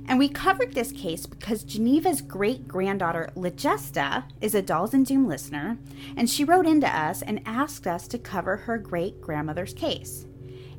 And 0.08 0.20
we 0.20 0.28
covered 0.28 0.74
this 0.74 0.92
case 0.92 1.26
because 1.26 1.64
Geneva's 1.64 2.22
great 2.22 2.68
granddaughter, 2.68 3.30
Legesta, 3.36 4.26
is 4.42 4.54
a 4.54 4.62
Dolls 4.62 4.94
and 4.94 5.06
Doom 5.06 5.28
listener, 5.28 5.78
and 6.18 6.30
she 6.30 6.44
wrote 6.44 6.66
into 6.66 6.88
us 6.88 7.22
and 7.22 7.42
asked 7.46 7.88
us 7.88 8.08
to 8.10 8.18
cover 8.18 8.58
her 8.58 8.78
great 8.78 9.22
grandmother's 9.22 9.74
case. 9.74 10.26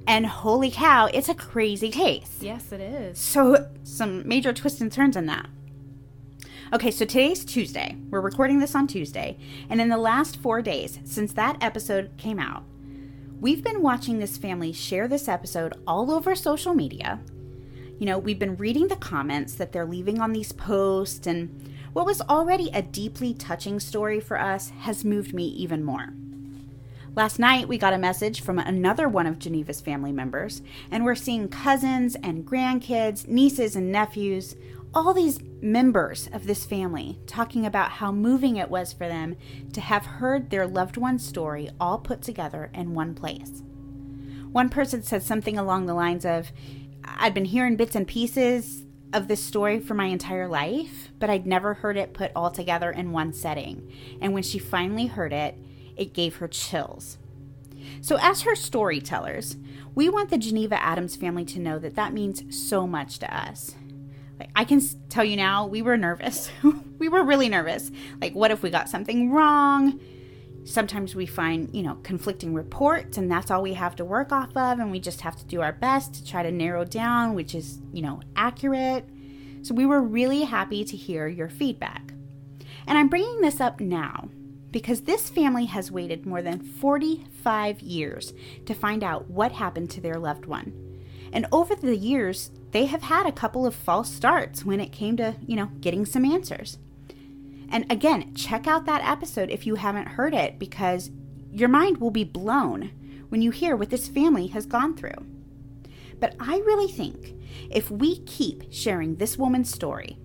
And 0.06 0.26
holy 0.26 0.70
cow, 0.70 1.06
it's 1.06 1.28
a 1.28 1.34
crazy 1.34 1.90
case. 1.90 2.38
Yes, 2.40 2.72
it 2.72 2.80
is. 2.80 3.18
So, 3.18 3.68
some 3.84 4.26
major 4.26 4.52
twists 4.52 4.80
and 4.80 4.90
turns 4.90 5.16
in 5.16 5.26
that. 5.26 5.48
Okay, 6.72 6.90
so 6.90 7.04
today's 7.04 7.44
Tuesday. 7.44 7.96
We're 8.10 8.20
recording 8.20 8.58
this 8.58 8.74
on 8.74 8.86
Tuesday. 8.86 9.38
And 9.68 9.80
in 9.80 9.90
the 9.90 9.98
last 9.98 10.38
four 10.38 10.62
days 10.62 10.98
since 11.04 11.32
that 11.34 11.62
episode 11.62 12.10
came 12.16 12.38
out, 12.38 12.64
we've 13.40 13.62
been 13.62 13.82
watching 13.82 14.18
this 14.18 14.38
family 14.38 14.72
share 14.72 15.06
this 15.06 15.28
episode 15.28 15.74
all 15.86 16.10
over 16.10 16.34
social 16.34 16.74
media. 16.74 17.20
You 17.98 18.06
know, 18.06 18.18
we've 18.18 18.38
been 18.38 18.56
reading 18.56 18.88
the 18.88 18.96
comments 18.96 19.54
that 19.54 19.70
they're 19.70 19.86
leaving 19.86 20.20
on 20.20 20.32
these 20.32 20.50
posts, 20.50 21.26
and 21.26 21.72
what 21.92 22.06
was 22.06 22.22
already 22.22 22.70
a 22.72 22.82
deeply 22.82 23.34
touching 23.34 23.78
story 23.78 24.18
for 24.18 24.40
us 24.40 24.70
has 24.80 25.04
moved 25.04 25.34
me 25.34 25.44
even 25.44 25.84
more. 25.84 26.14
Last 27.14 27.38
night, 27.38 27.68
we 27.68 27.77
got 27.77 27.92
a 27.92 27.98
message 27.98 28.40
from 28.40 28.59
another 28.59 29.07
one 29.07 29.27
of 29.27 29.38
Geneva's 29.38 29.83
family 29.83 30.12
members, 30.12 30.62
and 30.90 31.05
we're 31.05 31.14
seeing 31.14 31.46
cousins 31.46 32.16
and 32.22 32.46
grandkids, 32.46 33.29
nieces 33.29 33.77
and 33.77 33.92
nephews, 33.92 34.57
all 34.94 35.12
these 35.12 35.38
members 35.61 36.31
of 36.33 36.46
this 36.46 36.64
family 36.64 37.18
talking 37.27 37.66
about 37.66 37.90
how 37.90 38.12
moving 38.12 38.57
it 38.57 38.70
was 38.70 38.94
for 38.94 39.07
them 39.09 39.37
to 39.75 39.83
have 39.83 40.07
heard 40.07 40.48
their 40.48 40.66
loved 40.66 40.96
one's 40.96 41.27
story 41.27 41.68
all 41.79 41.98
put 41.98 42.22
together 42.22 42.70
in 42.72 42.94
one 42.94 43.14
place. 43.14 43.62
One 44.51 44.70
person 44.70 45.03
said 45.03 45.22
something 45.22 45.59
along 45.59 45.85
the 45.85 45.94
lines 45.94 46.25
of, 46.25 46.51
I'd 47.05 47.35
been 47.35 47.44
hearing 47.44 47.77
bits 47.77 47.94
and 47.94 48.09
pieces 48.09 48.85
of 49.12 49.29
this 49.29 49.44
story 49.44 49.81
for 49.81 49.92
my 49.92 50.07
entire 50.07 50.48
life, 50.48 51.11
but 51.18 51.29
I'd 51.29 51.46
never 51.46 51.75
heard 51.75 51.98
it 51.98 52.14
put 52.14 52.33
all 52.35 52.51
together 52.51 52.90
in 52.90 53.12
one 53.12 53.35
setting. 53.35 53.92
And 54.22 54.33
when 54.33 54.42
she 54.42 54.59
finally 54.59 55.09
heard 55.09 55.35
it, 55.35 55.59
it 55.96 56.12
gave 56.12 56.37
her 56.37 56.48
chills. 56.48 57.18
So, 58.00 58.18
as 58.20 58.42
her 58.42 58.55
storytellers, 58.55 59.57
we 59.94 60.09
want 60.09 60.31
the 60.31 60.38
Geneva 60.38 60.83
Adams 60.83 61.16
family 61.16 61.44
to 61.46 61.61
know 61.61 61.78
that 61.78 61.94
that 61.96 62.12
means 62.12 62.57
so 62.57 62.87
much 62.87 63.18
to 63.20 63.35
us. 63.35 63.74
Like, 64.38 64.50
I 64.57 64.64
can 64.64 64.81
tell 65.09 65.24
you 65.24 65.37
now, 65.37 65.66
we 65.66 65.83
were 65.83 65.96
nervous. 65.96 66.50
we 66.98 67.09
were 67.09 67.22
really 67.22 67.48
nervous. 67.48 67.90
Like, 68.20 68.35
what 68.35 68.50
if 68.50 68.62
we 68.62 68.70
got 68.70 68.88
something 68.88 69.31
wrong? 69.31 70.00
Sometimes 70.64 71.14
we 71.14 71.26
find, 71.26 71.74
you 71.74 71.83
know, 71.83 71.96
conflicting 72.02 72.55
reports, 72.55 73.18
and 73.18 73.31
that's 73.31 73.50
all 73.50 73.62
we 73.62 73.74
have 73.74 73.96
to 73.96 74.05
work 74.05 74.33
off 74.33 74.57
of, 74.57 74.78
and 74.78 74.90
we 74.90 75.00
just 75.00 75.20
have 75.22 75.37
to 75.37 75.44
do 75.44 75.61
our 75.61 75.72
best 75.72 76.14
to 76.14 76.24
try 76.24 76.42
to 76.42 76.52
narrow 76.52 76.85
down 76.85 77.35
which 77.35 77.55
is, 77.55 77.81
you 77.92 78.02
know, 78.02 78.20
accurate. 78.37 79.05
So, 79.62 79.74
we 79.74 79.87
were 79.87 80.00
really 80.00 80.42
happy 80.42 80.85
to 80.85 80.96
hear 80.96 81.28
your 81.28 81.48
feedback. 81.48 82.12
And 82.87 82.98
I'm 82.98 83.09
bringing 83.09 83.40
this 83.40 83.61
up 83.61 83.81
now 83.81 84.28
because 84.72 85.02
this 85.02 85.30
family 85.30 85.66
has 85.66 85.92
waited 85.92 86.26
more 86.26 86.42
than 86.42 86.61
45 86.61 87.80
years 87.80 88.32
to 88.66 88.74
find 88.74 89.04
out 89.04 89.30
what 89.30 89.52
happened 89.52 89.90
to 89.90 90.00
their 90.00 90.18
loved 90.18 90.46
one. 90.46 90.72
And 91.32 91.46
over 91.52 91.74
the 91.74 91.96
years, 91.96 92.50
they 92.72 92.87
have 92.87 93.02
had 93.02 93.26
a 93.26 93.32
couple 93.32 93.66
of 93.66 93.74
false 93.74 94.11
starts 94.11 94.64
when 94.64 94.80
it 94.80 94.92
came 94.92 95.16
to, 95.18 95.37
you 95.46 95.56
know, 95.56 95.66
getting 95.80 96.04
some 96.04 96.24
answers. 96.24 96.78
And 97.70 97.90
again, 97.90 98.35
check 98.35 98.66
out 98.66 98.87
that 98.87 99.04
episode 99.04 99.50
if 99.50 99.66
you 99.66 99.76
haven't 99.76 100.08
heard 100.08 100.35
it 100.35 100.58
because 100.58 101.11
your 101.50 101.68
mind 101.68 101.98
will 101.98 102.11
be 102.11 102.24
blown 102.24 102.90
when 103.28 103.40
you 103.40 103.50
hear 103.50 103.76
what 103.76 103.90
this 103.90 104.08
family 104.08 104.48
has 104.48 104.66
gone 104.66 104.96
through. 104.96 105.26
But 106.18 106.35
I 106.38 106.58
really 106.58 106.90
think 106.90 107.35
if 107.70 107.90
we 107.90 108.20
keep 108.20 108.64
sharing 108.70 109.16
this 109.16 109.38
woman's 109.38 109.72
story, 109.72 110.18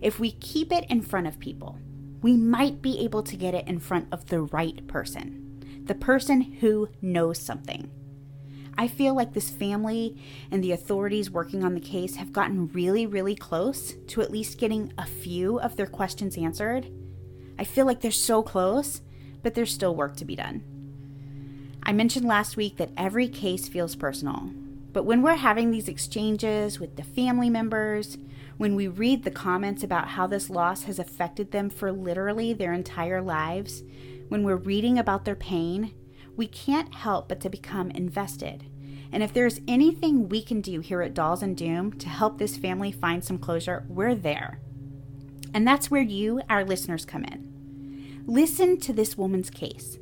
if 0.00 0.18
we 0.18 0.32
keep 0.32 0.72
it 0.72 0.86
in 0.88 1.02
front 1.02 1.26
of 1.26 1.38
people, 1.38 1.78
we 2.22 2.36
might 2.36 2.80
be 2.80 3.00
able 3.00 3.22
to 3.24 3.36
get 3.36 3.54
it 3.54 3.66
in 3.66 3.80
front 3.80 4.06
of 4.12 4.26
the 4.26 4.42
right 4.42 4.86
person, 4.86 5.82
the 5.84 5.94
person 5.94 6.40
who 6.40 6.88
knows 7.02 7.38
something. 7.38 7.90
I 8.78 8.88
feel 8.88 9.14
like 9.14 9.34
this 9.34 9.50
family 9.50 10.16
and 10.50 10.64
the 10.64 10.72
authorities 10.72 11.30
working 11.30 11.62
on 11.62 11.74
the 11.74 11.80
case 11.80 12.16
have 12.16 12.32
gotten 12.32 12.68
really, 12.68 13.04
really 13.04 13.34
close 13.34 13.94
to 14.08 14.22
at 14.22 14.30
least 14.30 14.58
getting 14.58 14.92
a 14.96 15.04
few 15.04 15.60
of 15.60 15.76
their 15.76 15.86
questions 15.86 16.38
answered. 16.38 16.90
I 17.58 17.64
feel 17.64 17.84
like 17.84 18.00
they're 18.00 18.10
so 18.10 18.42
close, 18.42 19.02
but 19.42 19.54
there's 19.54 19.74
still 19.74 19.94
work 19.94 20.16
to 20.16 20.24
be 20.24 20.36
done. 20.36 20.62
I 21.82 21.92
mentioned 21.92 22.26
last 22.26 22.56
week 22.56 22.76
that 22.76 22.92
every 22.96 23.28
case 23.28 23.68
feels 23.68 23.96
personal, 23.96 24.50
but 24.92 25.04
when 25.04 25.20
we're 25.20 25.34
having 25.34 25.70
these 25.70 25.88
exchanges 25.88 26.78
with 26.78 26.96
the 26.96 27.02
family 27.02 27.50
members, 27.50 28.16
when 28.62 28.76
we 28.76 28.86
read 28.86 29.24
the 29.24 29.30
comments 29.32 29.82
about 29.82 30.06
how 30.06 30.24
this 30.24 30.48
loss 30.48 30.84
has 30.84 31.00
affected 31.00 31.50
them 31.50 31.68
for 31.68 31.90
literally 31.90 32.52
their 32.52 32.72
entire 32.72 33.20
lives, 33.20 33.82
when 34.28 34.44
we're 34.44 34.54
reading 34.54 35.00
about 35.00 35.24
their 35.24 35.34
pain, 35.34 35.92
we 36.36 36.46
can't 36.46 36.94
help 36.94 37.28
but 37.28 37.40
to 37.40 37.50
become 37.50 37.90
invested. 37.90 38.64
And 39.10 39.20
if 39.20 39.32
there's 39.32 39.60
anything 39.66 40.28
we 40.28 40.44
can 40.44 40.60
do 40.60 40.78
here 40.78 41.02
at 41.02 41.12
Dolls 41.12 41.42
and 41.42 41.56
Doom 41.56 41.94
to 41.94 42.08
help 42.08 42.38
this 42.38 42.56
family 42.56 42.92
find 42.92 43.24
some 43.24 43.36
closure, 43.36 43.84
we're 43.88 44.14
there. 44.14 44.60
And 45.52 45.66
that's 45.66 45.90
where 45.90 46.00
you, 46.00 46.40
our 46.48 46.64
listeners, 46.64 47.04
come 47.04 47.24
in. 47.24 48.22
Listen 48.28 48.78
to 48.78 48.92
this 48.92 49.18
woman's 49.18 49.50
case. 49.50 49.98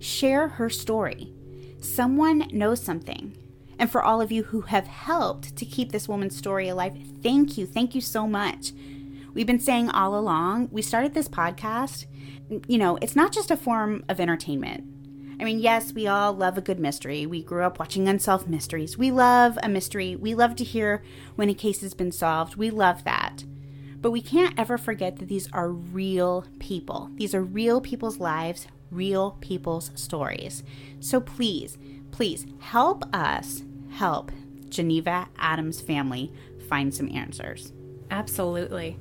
Share 0.00 0.48
her 0.48 0.68
story. 0.68 1.32
Someone 1.80 2.48
knows 2.50 2.82
something. 2.82 3.36
And 3.78 3.90
for 3.90 4.02
all 4.02 4.20
of 4.20 4.32
you 4.32 4.44
who 4.44 4.62
have 4.62 4.86
helped 4.86 5.56
to 5.56 5.64
keep 5.64 5.92
this 5.92 6.08
woman's 6.08 6.36
story 6.36 6.68
alive, 6.68 6.96
thank 7.22 7.58
you. 7.58 7.66
Thank 7.66 7.94
you 7.94 8.00
so 8.00 8.26
much. 8.26 8.72
We've 9.34 9.46
been 9.46 9.60
saying 9.60 9.90
all 9.90 10.16
along, 10.16 10.68
we 10.70 10.80
started 10.80 11.14
this 11.14 11.28
podcast. 11.28 12.06
You 12.68 12.78
know, 12.78 12.96
it's 13.02 13.16
not 13.16 13.32
just 13.32 13.50
a 13.50 13.56
form 13.56 14.04
of 14.08 14.20
entertainment. 14.20 14.84
I 15.40 15.44
mean, 15.44 15.58
yes, 15.58 15.92
we 15.92 16.06
all 16.06 16.32
love 16.32 16.56
a 16.56 16.62
good 16.62 16.78
mystery. 16.78 17.26
We 17.26 17.42
grew 17.42 17.64
up 17.64 17.80
watching 17.80 18.06
Unsolved 18.06 18.48
Mysteries. 18.48 18.96
We 18.96 19.10
love 19.10 19.58
a 19.62 19.68
mystery. 19.68 20.14
We 20.14 20.34
love 20.34 20.54
to 20.56 20.64
hear 20.64 21.02
when 21.34 21.48
a 21.48 21.54
case 21.54 21.80
has 21.80 21.94
been 21.94 22.12
solved. 22.12 22.54
We 22.54 22.70
love 22.70 23.02
that. 23.02 23.44
But 24.00 24.12
we 24.12 24.20
can't 24.20 24.56
ever 24.58 24.78
forget 24.78 25.16
that 25.16 25.28
these 25.28 25.50
are 25.52 25.70
real 25.70 26.44
people. 26.60 27.10
These 27.14 27.34
are 27.34 27.42
real 27.42 27.80
people's 27.80 28.20
lives, 28.20 28.68
real 28.94 29.36
people's 29.40 29.90
stories. 29.94 30.62
So 31.00 31.20
please, 31.20 31.76
please 32.10 32.46
help 32.60 33.04
us 33.14 33.62
help 33.90 34.32
Geneva 34.68 35.28
Adams 35.38 35.80
family 35.80 36.32
find 36.68 36.92
some 36.94 37.10
answers. 37.14 37.72
Absolutely. 38.10 38.96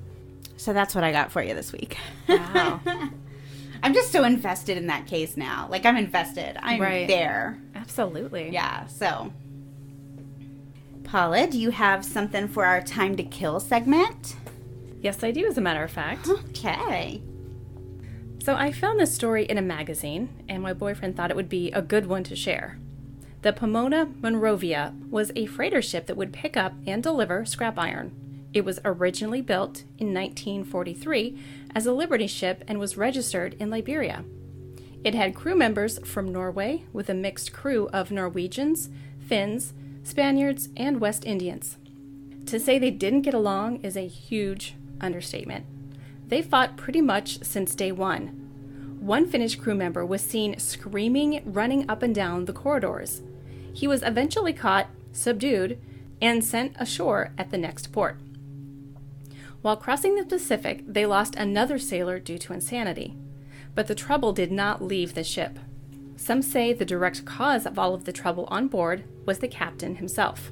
So 0.58 0.74
that's 0.74 0.94
what 0.96 1.04
I 1.04 1.12
got 1.12 1.32
for 1.32 1.42
you 1.44 1.54
this 1.54 1.72
week. 1.72 1.98
Wow. 2.28 2.80
I'm 3.84 3.94
just 3.94 4.12
so 4.12 4.24
invested 4.24 4.78
in 4.78 4.88
that 4.88 5.08
case 5.08 5.36
now. 5.36 5.68
Like 5.70 5.86
I'm 5.86 5.98
invested. 5.98 6.58
I'm 6.62 6.80
Right. 6.82 7.08
there. 7.08 7.60
Absolutely. 7.76 8.50
Yeah, 8.52 8.86
so 8.88 9.34
Paula, 11.04 11.48
do 11.48 11.60
you 11.60 11.70
have 11.70 12.04
something 12.06 12.48
for 12.48 12.66
our 12.66 12.82
time 12.82 13.16
to 13.18 13.24
kill 13.24 13.60
segment? 13.60 14.36
Yes, 15.02 15.22
I 15.24 15.32
do, 15.32 15.46
as 15.48 15.58
a 15.58 15.62
matter 15.62 15.84
of 15.84 15.92
fact. 15.92 16.28
Okay. 16.30 17.22
So 18.44 18.56
I 18.56 18.74
found 18.74 19.00
this 19.00 19.16
story 19.16 19.46
in 19.46 19.58
a 19.58 19.62
magazine, 19.62 20.28
and 20.50 20.62
my 20.62 20.74
boyfriend 20.74 21.16
thought 21.16 21.32
it 21.32 21.38
would 21.38 21.48
be 21.48 21.72
a 21.72 21.82
good 21.82 22.08
one 22.08 22.26
to 22.26 22.36
share. 22.36 22.78
The 23.42 23.54
Pomona 23.54 24.10
Monrovia 24.22 24.94
was 25.10 25.32
a 25.34 25.46
freighter 25.46 25.82
ship 25.82 26.08
that 26.08 26.18
would 26.18 26.34
pick 26.34 26.58
up 26.58 26.74
and 26.86 27.02
deliver 27.02 27.46
scrap 27.46 27.80
iron. 27.80 28.12
It 28.52 28.66
was 28.66 28.82
originally 28.84 29.40
built 29.40 29.84
in 29.98 30.14
1943 30.14 31.40
as 31.74 31.86
a 31.86 31.94
Liberty 31.94 32.28
ship 32.28 32.66
and 32.68 32.82
was 32.82 32.98
registered 32.98 33.56
in 33.62 33.70
Liberia. 33.70 34.26
It 35.06 35.16
had 35.16 35.36
crew 35.36 35.56
members 35.56 36.00
from 36.00 36.34
Norway 36.34 36.84
with 36.92 37.10
a 37.10 37.14
mixed 37.14 37.54
crew 37.54 37.88
of 37.94 38.12
Norwegians, 38.12 38.90
Finns, 39.26 39.72
Spaniards, 40.04 40.68
and 40.76 41.00
West 41.00 41.24
Indians. 41.24 41.78
To 42.48 42.60
say 42.60 42.78
they 42.78 42.92
didn't 42.92 43.22
get 43.22 43.34
along 43.34 43.78
is 43.84 43.96
a 43.96 44.06
huge 44.06 44.76
understatement. 45.00 45.66
They 46.28 46.42
fought 46.42 46.78
pretty 46.78 47.02
much 47.02 47.44
since 47.44 47.76
day 47.76 47.92
one. 47.92 48.44
One 49.00 49.28
Finnish 49.28 49.56
crew 49.56 49.76
member 49.76 50.06
was 50.06 50.22
seen 50.22 50.58
screaming, 50.60 51.42
running 51.46 51.90
up 51.90 52.04
and 52.04 52.16
down 52.16 52.46
the 52.46 52.54
corridors. 52.54 53.22
He 53.74 53.88
was 53.88 54.02
eventually 54.02 54.54
caught, 54.54 54.88
subdued, 55.12 55.80
and 56.22 56.44
sent 56.44 56.76
ashore 56.80 57.34
at 57.38 57.52
the 57.52 57.58
next 57.58 57.92
port. 57.92 58.18
While 59.62 59.78
crossing 59.78 60.16
the 60.16 60.26
Pacific, 60.26 60.84
they 60.88 61.06
lost 61.06 61.36
another 61.36 61.80
sailor 61.80 62.20
due 62.20 62.38
to 62.38 62.54
insanity. 62.54 63.16
But 63.76 63.88
the 63.88 63.96
trouble 63.96 64.34
did 64.34 64.52
not 64.52 64.84
leave 64.84 65.14
the 65.14 65.24
ship. 65.24 65.60
Some 66.16 66.42
say 66.42 66.74
the 66.74 66.86
direct 66.86 67.26
cause 67.26 67.66
of 67.66 67.80
all 67.80 67.94
of 67.94 68.06
the 68.06 68.14
trouble 68.14 68.46
on 68.50 68.68
board 68.68 69.04
was 69.26 69.40
the 69.40 69.48
captain 69.48 69.96
himself. 69.96 70.52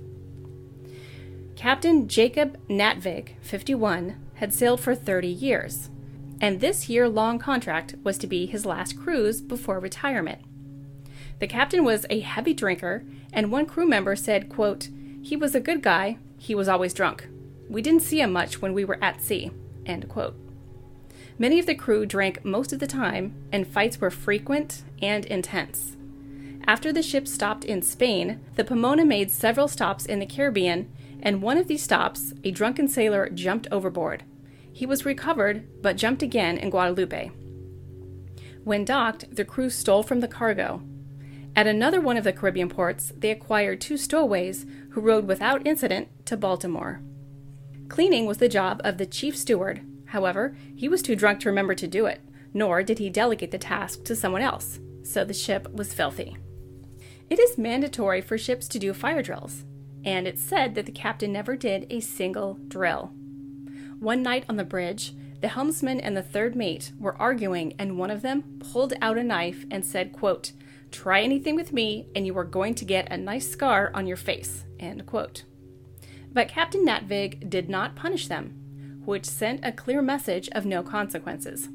Captain 1.56 2.08
Jacob 2.08 2.58
Natvig, 2.68 3.36
51, 3.42 4.16
had 4.42 4.52
sailed 4.52 4.82
for 4.82 4.96
30 4.96 5.28
years, 5.28 5.92
and 6.42 6.60
this 6.60 6.90
year 6.90 7.08
long 7.08 7.38
contract 7.38 7.94
was 8.04 8.18
to 8.18 8.26
be 8.26 8.48
his 8.48 8.66
last 8.66 9.00
cruise 9.00 9.40
before 9.40 9.80
retirement. 9.80 10.42
The 11.38 11.46
captain 11.46 11.84
was 11.84 12.08
a 12.10 12.22
heavy 12.22 12.56
drinker, 12.56 13.06
and 13.32 13.52
one 13.52 13.68
crew 13.68 13.88
member 13.88 14.16
said, 14.16 14.50
quote, 14.50 14.90
He 15.22 15.36
was 15.36 15.54
a 15.54 15.60
good 15.60 15.84
guy, 15.84 16.18
he 16.40 16.56
was 16.56 16.68
always 16.68 16.92
drunk. 16.92 17.28
We 17.70 17.84
didn't 17.84 18.02
see 18.02 18.20
him 18.20 18.34
much 18.34 18.64
when 18.64 18.74
we 18.74 18.84
were 18.84 18.98
at 19.00 19.22
sea. 19.22 19.52
End 19.86 20.10
quote. 20.10 20.36
Many 21.38 21.60
of 21.60 21.68
the 21.68 21.76
crew 21.76 22.08
drank 22.08 22.44
most 22.44 22.74
of 22.74 22.80
the 22.80 22.88
time, 22.88 23.36
and 23.52 23.68
fights 23.68 24.02
were 24.02 24.10
frequent 24.10 24.82
and 25.04 25.24
intense. 25.26 25.98
After 26.66 26.92
the 26.92 27.04
ship 27.04 27.28
stopped 27.28 27.64
in 27.64 27.84
Spain, 27.84 28.40
the 28.56 28.64
Pomona 28.64 29.06
made 29.06 29.30
several 29.30 29.68
stops 29.68 30.08
in 30.08 30.18
the 30.18 30.26
Caribbean, 30.26 30.92
and 31.22 31.44
one 31.44 31.60
of 31.60 31.68
these 31.68 31.84
stops, 31.84 32.34
a 32.44 32.50
drunken 32.50 32.88
sailor 32.88 33.30
jumped 33.30 33.68
overboard. 33.72 34.24
He 34.82 34.88
was 34.88 35.06
recovered, 35.06 35.84
but 35.84 35.96
jumped 35.96 36.24
again 36.24 36.58
in 36.58 36.72
Guadeloupe. 36.72 37.30
When 38.64 38.84
docked, 38.84 39.36
the 39.36 39.46
crew 39.46 39.70
stole 39.70 40.02
from 40.02 40.22
the 40.22 40.28
cargo. 40.28 40.82
At 41.56 41.68
another 41.68 42.02
one 42.02 42.18
of 42.18 42.24
the 42.24 42.34
Caribbean 42.34 42.68
ports, 42.68 43.14
they 43.16 43.30
acquired 43.30 43.80
two 43.80 43.96
stowaways 43.96 44.66
who 44.90 45.02
rode 45.02 45.28
without 45.28 45.68
incident 45.68 46.26
to 46.26 46.36
Baltimore. 46.36 47.00
Cleaning 47.90 48.26
was 48.26 48.40
the 48.40 48.50
job 48.50 48.82
of 48.84 48.98
the 48.98 49.06
chief 49.06 49.38
steward. 49.38 49.86
However, 50.06 50.58
he 50.76 50.90
was 50.90 51.04
too 51.04 51.16
drunk 51.16 51.42
to 51.42 51.50
remember 51.50 51.76
to 51.76 51.88
do 51.88 52.08
it, 52.08 52.22
nor 52.52 52.82
did 52.82 52.98
he 52.98 53.12
delegate 53.12 53.52
the 53.52 53.60
task 53.60 54.04
to 54.06 54.16
someone 54.16 54.42
else, 54.42 54.80
so 55.04 55.24
the 55.24 55.32
ship 55.32 55.72
was 55.72 55.94
filthy. 55.94 56.38
It 57.30 57.38
is 57.38 57.56
mandatory 57.56 58.20
for 58.22 58.36
ships 58.36 58.68
to 58.70 58.80
do 58.80 58.96
fire 58.96 59.22
drills, 59.22 59.64
and 60.04 60.28
it's 60.28 60.42
said 60.42 60.74
that 60.74 60.88
the 60.88 60.92
captain 60.92 61.32
never 61.32 61.56
did 61.56 61.86
a 61.92 62.00
single 62.00 62.56
drill. 62.68 63.14
One 64.02 64.24
night 64.24 64.46
on 64.50 64.56
the 64.56 64.64
bridge, 64.64 65.14
the 65.42 65.50
helmsman 65.50 66.00
and 66.00 66.18
the 66.18 66.24
third 66.24 66.56
mate 66.56 66.92
were 67.00 67.16
arguing, 67.22 67.76
and 67.78 68.00
one 68.00 68.10
of 68.10 68.24
them 68.24 68.60
pulled 68.60 68.96
out 69.00 69.20
a 69.20 69.24
knife 69.24 69.64
and 69.70 69.86
said, 69.86 70.12
quote, 70.12 70.54
Try 70.90 71.22
anything 71.22 71.56
with 71.56 71.72
me, 71.72 72.08
and 72.16 72.26
you 72.26 72.36
are 72.40 72.44
going 72.44 72.74
to 72.74 72.84
get 72.84 73.12
a 73.12 73.18
nice 73.18 73.48
scar 73.48 73.92
on 73.94 74.08
your 74.08 74.18
face. 74.18 74.66
End 74.80 75.06
quote. 75.06 75.44
But 76.34 76.48
Captain 76.48 76.84
Natvig 76.84 77.48
did 77.48 77.70
not 77.70 77.96
punish 77.96 78.28
them, 78.28 79.02
which 79.06 79.24
sent 79.24 79.64
a 79.64 79.72
clear 79.72 80.02
message 80.02 80.50
of 80.52 80.66
no 80.66 80.82
consequences. 80.82 81.70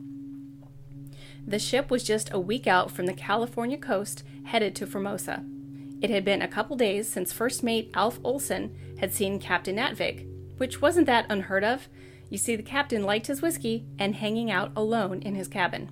The 1.46 1.60
ship 1.60 1.92
was 1.92 2.02
just 2.02 2.32
a 2.32 2.40
week 2.40 2.66
out 2.66 2.90
from 2.90 3.06
the 3.06 3.14
California 3.14 3.78
coast, 3.78 4.24
headed 4.46 4.74
to 4.74 4.86
Formosa. 4.88 5.44
It 6.02 6.10
had 6.10 6.24
been 6.24 6.42
a 6.42 6.48
couple 6.48 6.74
days 6.74 7.08
since 7.08 7.32
first 7.32 7.62
mate 7.62 7.92
Alf 7.94 8.18
Olson 8.24 8.76
had 8.98 9.14
seen 9.14 9.38
Captain 9.38 9.76
Natvig, 9.76 10.26
which 10.56 10.82
wasn't 10.82 11.06
that 11.06 11.26
unheard 11.30 11.62
of. 11.62 11.88
You 12.28 12.38
see, 12.38 12.56
the 12.56 12.62
captain 12.62 13.02
liked 13.04 13.28
his 13.28 13.42
whiskey 13.42 13.86
and 13.98 14.14
hanging 14.14 14.50
out 14.50 14.72
alone 14.74 15.20
in 15.22 15.34
his 15.34 15.48
cabin. 15.48 15.90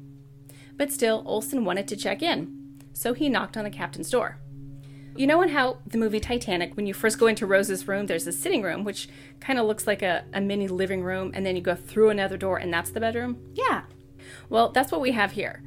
But 0.77 0.92
still, 0.92 1.23
Olson 1.27 1.64
wanted 1.64 1.87
to 1.88 1.97
check 1.97 2.23
in, 2.23 2.81
so 2.92 3.14
he 3.14 3.29
knocked 3.29 3.57
on 3.57 3.64
the 3.64 3.70
captain's 3.70 4.11
door. 4.11 4.38
You 5.16 5.29
know, 5.29 5.42
in 5.42 5.51
how 5.51 5.79
the 5.87 5.99
movie 5.99 6.18
Titanic, 6.18 6.77
when 6.77 6.87
you 6.87 6.94
first 6.94 7.20
go 7.20 7.29
into 7.29 7.47
Rose's 7.47 7.87
room, 7.87 8.07
there's 8.07 8.27
a 8.27 8.33
sitting 8.33 8.62
room, 8.62 8.83
which 8.83 9.09
kind 9.38 9.61
of 9.61 9.66
looks 9.66 9.87
like 9.87 10.03
a, 10.03 10.25
a 10.33 10.40
mini 10.40 10.66
living 10.66 11.05
room, 11.05 11.31
and 11.35 11.47
then 11.47 11.55
you 11.55 11.62
go 11.62 11.77
through 11.77 12.11
another 12.11 12.37
door, 12.37 12.57
and 12.59 12.75
that's 12.75 12.90
the 12.90 12.99
bedroom? 12.99 13.38
Yeah. 13.55 13.83
Well, 14.49 14.70
that's 14.70 14.90
what 14.90 15.01
we 15.01 15.12
have 15.12 15.33
here. 15.33 15.62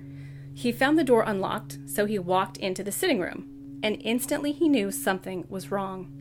He 0.54 0.74
found 0.74 1.00
the 1.00 1.04
door 1.06 1.24
unlocked, 1.24 1.78
so 1.86 2.06
he 2.06 2.20
walked 2.20 2.58
into 2.58 2.84
the 2.84 2.92
sitting 2.92 3.22
room, 3.22 3.80
and 3.82 4.02
instantly 4.04 4.52
he 4.52 4.68
knew 4.68 4.92
something 4.92 5.46
was 5.48 5.72
wrong. 5.72 6.12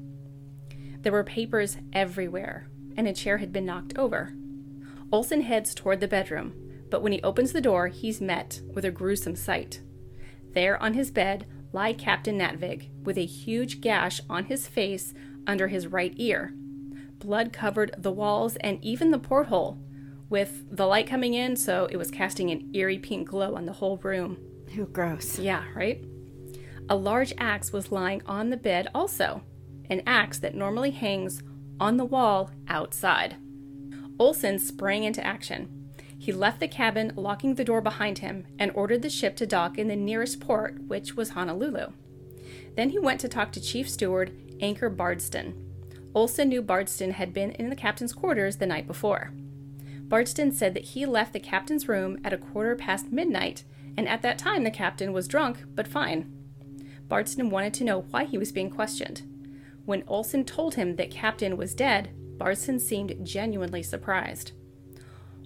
There 1.00 1.12
were 1.12 1.24
papers 1.24 1.78
everywhere, 1.92 2.68
and 2.96 3.06
a 3.06 3.12
chair 3.12 3.38
had 3.38 3.52
been 3.52 3.66
knocked 3.66 3.96
over. 3.98 4.35
Olson 5.12 5.42
heads 5.42 5.74
toward 5.74 6.00
the 6.00 6.09
bedroom, 6.09 6.54
but 6.90 7.02
when 7.02 7.12
he 7.12 7.22
opens 7.22 7.52
the 7.52 7.61
door, 7.61 7.88
he's 7.88 8.20
met 8.20 8.61
with 8.74 8.85
a 8.85 8.90
gruesome 8.90 9.37
sight. 9.37 9.80
There 10.52 10.82
on 10.82 10.94
his 10.94 11.11
bed 11.11 11.46
lie 11.72 11.92
Captain 11.92 12.38
Natvig, 12.38 12.88
with 13.02 13.18
a 13.18 13.26
huge 13.26 13.80
gash 13.80 14.20
on 14.30 14.46
his 14.46 14.66
face 14.66 15.12
under 15.46 15.68
his 15.68 15.87
right 15.87 16.14
ear. 16.16 16.54
Blood 17.18 17.52
covered 17.52 17.94
the 17.98 18.12
walls 18.12 18.56
and 18.56 18.82
even 18.85 19.11
the 19.11 19.18
porthole, 19.18 19.78
with 20.28 20.64
the 20.70 20.87
light 20.87 21.06
coming 21.06 21.35
in, 21.35 21.54
so 21.56 21.87
it 21.90 21.96
was 21.96 22.11
casting 22.11 22.50
an 22.50 22.70
eerie 22.74 22.98
pink 22.98 23.28
glow 23.28 23.54
on 23.54 23.66
the 23.66 23.74
whole 23.74 23.98
room. 23.98 24.38
Ooh, 24.76 24.87
gross. 24.87 25.38
Yeah, 25.38 25.64
right? 25.74 26.04
A 26.88 26.96
large 26.96 27.32
axe 27.38 27.72
was 27.72 27.92
lying 27.92 28.22
on 28.26 28.50
the 28.50 28.56
bed, 28.56 28.88
also, 28.94 29.42
an 29.88 30.02
axe 30.06 30.38
that 30.38 30.54
normally 30.54 30.90
hangs 30.90 31.42
on 31.80 31.96
the 31.96 32.04
wall 32.04 32.50
outside. 32.68 33.36
Olson 34.18 34.58
sprang 34.58 35.04
into 35.04 35.24
action. 35.24 35.90
He 36.18 36.32
left 36.32 36.60
the 36.60 36.68
cabin, 36.68 37.12
locking 37.14 37.54
the 37.54 37.64
door 37.64 37.80
behind 37.80 38.18
him, 38.18 38.46
and 38.58 38.72
ordered 38.74 39.02
the 39.02 39.10
ship 39.10 39.36
to 39.36 39.46
dock 39.46 39.78
in 39.78 39.88
the 39.88 39.96
nearest 39.96 40.40
port, 40.40 40.80
which 40.86 41.14
was 41.14 41.30
Honolulu. 41.30 41.92
Then 42.74 42.90
he 42.90 42.98
went 42.98 43.20
to 43.20 43.28
talk 43.28 43.52
to 43.52 43.60
Chief 43.60 43.88
Steward 43.88 44.32
Anchor 44.60 44.88
Bardston. 44.88 45.54
Olson 46.14 46.48
knew 46.48 46.62
Bardston 46.62 47.12
had 47.12 47.34
been 47.34 47.50
in 47.52 47.68
the 47.68 47.76
captain's 47.76 48.14
quarters 48.14 48.56
the 48.56 48.66
night 48.66 48.86
before. 48.86 49.32
Bardston 50.08 50.52
said 50.52 50.72
that 50.74 50.84
he 50.84 51.04
left 51.04 51.32
the 51.32 51.40
captain's 51.40 51.88
room 51.88 52.18
at 52.24 52.32
a 52.32 52.38
quarter 52.38 52.74
past 52.76 53.12
midnight, 53.12 53.64
and 53.96 54.08
at 54.08 54.22
that 54.22 54.38
time 54.38 54.64
the 54.64 54.70
captain 54.70 55.12
was 55.12 55.28
drunk 55.28 55.64
but 55.74 55.88
fine. 55.88 56.32
Bardston 57.08 57.50
wanted 57.50 57.74
to 57.74 57.84
know 57.84 58.00
why 58.10 58.24
he 58.24 58.38
was 58.38 58.52
being 58.52 58.70
questioned. 58.70 59.22
When 59.87 60.03
Olson 60.09 60.44
told 60.44 60.75
him 60.75 60.96
that 60.96 61.12
Captain 61.12 61.57
was 61.57 61.75
dead, 61.75 62.11
Bardston 62.38 62.81
seemed 62.81 63.25
genuinely 63.25 63.85
surprised. 63.85 64.53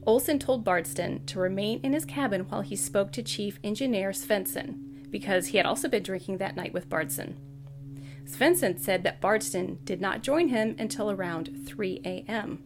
Olson 0.07 0.39
told 0.39 0.65
Bardston 0.65 1.27
to 1.27 1.39
remain 1.39 1.79
in 1.83 1.93
his 1.93 2.07
cabin 2.07 2.43
while 2.49 2.63
he 2.63 2.75
spoke 2.75 3.13
to 3.13 3.23
Chief 3.23 3.61
Engineer 3.63 4.11
Svensson, 4.11 5.11
because 5.11 5.49
he 5.49 5.59
had 5.59 5.67
also 5.67 5.89
been 5.89 6.03
drinking 6.03 6.39
that 6.39 6.57
night 6.57 6.73
with 6.73 6.89
Bardston. 6.89 7.37
Svensson 8.25 8.81
said 8.81 9.03
that 9.03 9.21
Bardston 9.21 9.79
did 9.85 10.01
not 10.01 10.23
join 10.23 10.49
him 10.49 10.75
until 10.79 11.11
around 11.11 11.67
3 11.67 12.01
a.m. 12.07 12.65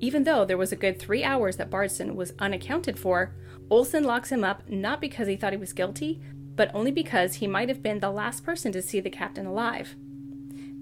Even 0.00 0.24
though 0.24 0.44
there 0.44 0.58
was 0.58 0.72
a 0.72 0.76
good 0.76 0.98
three 0.98 1.22
hours 1.22 1.56
that 1.56 1.70
Bardston 1.70 2.16
was 2.16 2.32
unaccounted 2.40 2.98
for, 2.98 3.36
Olson 3.70 4.02
locks 4.02 4.32
him 4.32 4.42
up 4.42 4.68
not 4.68 5.00
because 5.00 5.28
he 5.28 5.36
thought 5.36 5.52
he 5.52 5.56
was 5.56 5.72
guilty, 5.72 6.20
but 6.56 6.74
only 6.74 6.90
because 6.90 7.34
he 7.34 7.46
might 7.46 7.68
have 7.68 7.82
been 7.82 8.00
the 8.00 8.10
last 8.10 8.44
person 8.44 8.72
to 8.72 8.82
see 8.82 8.98
the 8.98 9.08
captain 9.08 9.46
alive. 9.46 9.94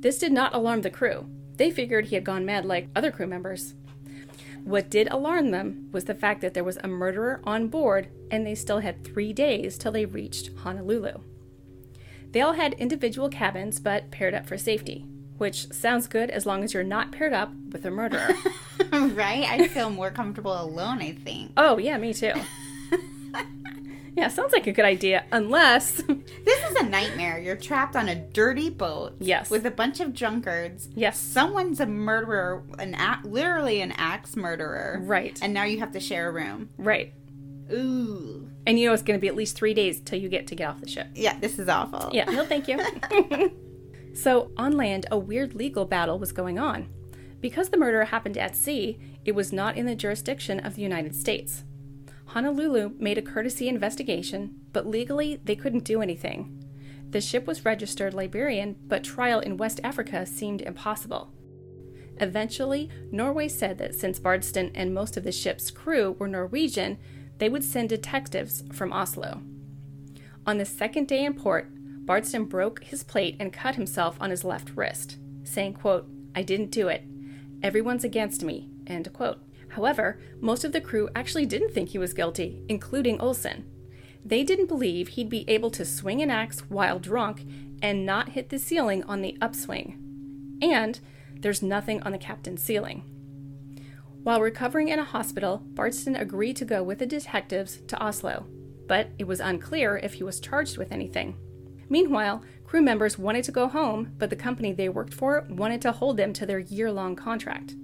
This 0.00 0.18
did 0.18 0.32
not 0.32 0.54
alarm 0.54 0.80
the 0.82 0.90
crew. 0.90 1.26
They 1.56 1.70
figured 1.70 2.06
he 2.06 2.14
had 2.14 2.24
gone 2.24 2.46
mad 2.46 2.64
like 2.64 2.88
other 2.96 3.10
crew 3.10 3.26
members. 3.26 3.74
What 4.64 4.90
did 4.90 5.08
alarm 5.10 5.50
them 5.50 5.88
was 5.92 6.04
the 6.04 6.14
fact 6.14 6.40
that 6.40 6.54
there 6.54 6.64
was 6.64 6.78
a 6.78 6.88
murderer 6.88 7.40
on 7.44 7.68
board 7.68 8.08
and 8.30 8.46
they 8.46 8.54
still 8.54 8.78
had 8.78 9.04
three 9.04 9.32
days 9.32 9.76
till 9.76 9.92
they 9.92 10.06
reached 10.06 10.50
Honolulu. 10.58 11.20
They 12.32 12.40
all 12.40 12.54
had 12.54 12.74
individual 12.74 13.28
cabins 13.28 13.78
but 13.80 14.10
paired 14.10 14.34
up 14.34 14.46
for 14.46 14.56
safety, 14.56 15.04
which 15.38 15.70
sounds 15.72 16.06
good 16.06 16.30
as 16.30 16.46
long 16.46 16.62
as 16.64 16.72
you're 16.72 16.82
not 16.82 17.12
paired 17.12 17.32
up 17.32 17.52
with 17.72 17.84
a 17.84 17.90
murderer. 17.90 18.30
right? 18.92 19.46
I 19.48 19.68
feel 19.68 19.90
more 19.90 20.10
comfortable 20.10 20.58
alone, 20.60 21.02
I 21.02 21.12
think. 21.12 21.52
oh, 21.56 21.78
yeah, 21.78 21.98
me 21.98 22.14
too. 22.14 22.32
yeah, 24.20 24.28
sounds 24.28 24.52
like 24.52 24.66
a 24.66 24.72
good 24.72 24.84
idea, 24.84 25.24
unless. 25.32 26.02
This 26.44 26.70
is 26.70 26.76
a 26.76 26.84
nightmare. 26.84 27.38
You're 27.38 27.56
trapped 27.56 27.96
on 27.96 28.08
a 28.08 28.14
dirty 28.14 28.70
boat. 28.70 29.14
Yes. 29.18 29.50
With 29.50 29.64
a 29.66 29.70
bunch 29.70 30.00
of 30.00 30.12
drunkards. 30.12 30.88
yes. 30.94 31.18
Someone's 31.18 31.80
a 31.80 31.86
murderer, 31.86 32.62
an 32.78 32.94
a- 32.94 33.20
literally 33.24 33.80
an 33.80 33.92
axe 33.92 34.36
murderer. 34.36 35.00
Right. 35.02 35.38
And 35.40 35.54
now 35.54 35.64
you 35.64 35.78
have 35.78 35.92
to 35.92 36.00
share 36.00 36.28
a 36.28 36.32
room. 36.32 36.68
Right. 36.76 37.12
Ooh. 37.72 38.50
And 38.66 38.78
you 38.78 38.88
know 38.88 38.92
it's 38.92 39.02
going 39.02 39.18
to 39.18 39.20
be 39.20 39.28
at 39.28 39.36
least 39.36 39.56
three 39.56 39.74
days 39.74 40.00
till 40.00 40.18
you 40.18 40.28
get 40.28 40.46
to 40.48 40.54
get 40.54 40.68
off 40.68 40.80
the 40.80 40.88
ship. 40.88 41.08
Yeah, 41.14 41.38
this 41.38 41.58
is 41.58 41.68
awful. 41.68 42.10
Yeah, 42.12 42.24
no, 42.24 42.44
thank 42.44 42.68
you. 42.68 42.78
so, 44.14 44.50
on 44.56 44.76
land, 44.76 45.06
a 45.10 45.18
weird 45.18 45.54
legal 45.54 45.84
battle 45.86 46.18
was 46.18 46.32
going 46.32 46.58
on. 46.58 46.88
Because 47.40 47.70
the 47.70 47.78
murder 47.78 48.04
happened 48.04 48.36
at 48.36 48.56
sea, 48.56 48.98
it 49.24 49.32
was 49.34 49.52
not 49.52 49.76
in 49.76 49.86
the 49.86 49.94
jurisdiction 49.94 50.60
of 50.60 50.74
the 50.74 50.82
United 50.82 51.14
States. 51.14 51.64
Honolulu 52.30 52.92
made 53.00 53.18
a 53.18 53.22
courtesy 53.22 53.68
investigation, 53.68 54.54
but 54.72 54.86
legally 54.86 55.40
they 55.42 55.56
couldn't 55.56 55.82
do 55.82 56.00
anything. 56.00 56.64
The 57.10 57.20
ship 57.20 57.44
was 57.44 57.64
registered 57.64 58.14
Liberian, 58.14 58.76
but 58.86 59.02
trial 59.02 59.40
in 59.40 59.56
West 59.56 59.80
Africa 59.82 60.24
seemed 60.24 60.62
impossible. 60.62 61.32
Eventually, 62.20 62.88
Norway 63.10 63.48
said 63.48 63.78
that 63.78 63.96
since 63.96 64.20
Bardston 64.20 64.70
and 64.76 64.94
most 64.94 65.16
of 65.16 65.24
the 65.24 65.32
ship's 65.32 65.72
crew 65.72 66.14
were 66.20 66.28
Norwegian, 66.28 66.98
they 67.38 67.48
would 67.48 67.64
send 67.64 67.88
detectives 67.88 68.62
from 68.72 68.92
Oslo. 68.92 69.42
On 70.46 70.58
the 70.58 70.64
second 70.64 71.08
day 71.08 71.24
in 71.24 71.34
port, 71.34 71.68
Bardston 72.06 72.44
broke 72.44 72.84
his 72.84 73.02
plate 73.02 73.36
and 73.40 73.52
cut 73.52 73.74
himself 73.74 74.16
on 74.20 74.30
his 74.30 74.44
left 74.44 74.70
wrist, 74.76 75.16
saying, 75.42 75.74
quote, 75.74 76.06
I 76.36 76.42
didn't 76.42 76.70
do 76.70 76.86
it. 76.86 77.02
Everyone's 77.60 78.04
against 78.04 78.44
me. 78.44 78.70
End 78.86 79.12
quote. 79.12 79.40
However, 79.70 80.18
most 80.40 80.64
of 80.64 80.72
the 80.72 80.80
crew 80.80 81.08
actually 81.14 81.46
didn't 81.46 81.72
think 81.72 81.90
he 81.90 81.98
was 81.98 82.12
guilty, 82.12 82.62
including 82.68 83.20
Olson. 83.20 83.64
They 84.24 84.44
didn't 84.44 84.66
believe 84.66 85.08
he'd 85.08 85.30
be 85.30 85.48
able 85.48 85.70
to 85.70 85.84
swing 85.84 86.20
an 86.20 86.30
axe 86.30 86.60
while 86.68 86.98
drunk 86.98 87.44
and 87.80 88.04
not 88.04 88.30
hit 88.30 88.50
the 88.50 88.58
ceiling 88.58 89.02
on 89.04 89.22
the 89.22 89.38
upswing. 89.40 90.58
And 90.60 91.00
there's 91.34 91.62
nothing 91.62 92.02
on 92.02 92.12
the 92.12 92.18
captain's 92.18 92.62
ceiling. 92.62 93.04
While 94.22 94.42
recovering 94.42 94.88
in 94.88 94.98
a 94.98 95.04
hospital, 95.04 95.62
Bardston 95.72 96.14
agreed 96.14 96.56
to 96.56 96.66
go 96.66 96.82
with 96.82 96.98
the 96.98 97.06
detectives 97.06 97.78
to 97.86 97.98
Oslo, 97.98 98.46
but 98.86 99.08
it 99.18 99.26
was 99.26 99.40
unclear 99.40 99.96
if 99.96 100.14
he 100.14 100.24
was 100.24 100.40
charged 100.40 100.76
with 100.76 100.92
anything. 100.92 101.36
Meanwhile, 101.88 102.42
crew 102.64 102.82
members 102.82 103.18
wanted 103.18 103.44
to 103.44 103.52
go 103.52 103.66
home, 103.66 104.12
but 104.18 104.28
the 104.28 104.36
company 104.36 104.72
they 104.72 104.90
worked 104.90 105.14
for 105.14 105.46
wanted 105.48 105.80
to 105.82 105.92
hold 105.92 106.18
them 106.18 106.34
to 106.34 106.44
their 106.44 106.58
year 106.58 106.92
long 106.92 107.16
contract, 107.16 107.74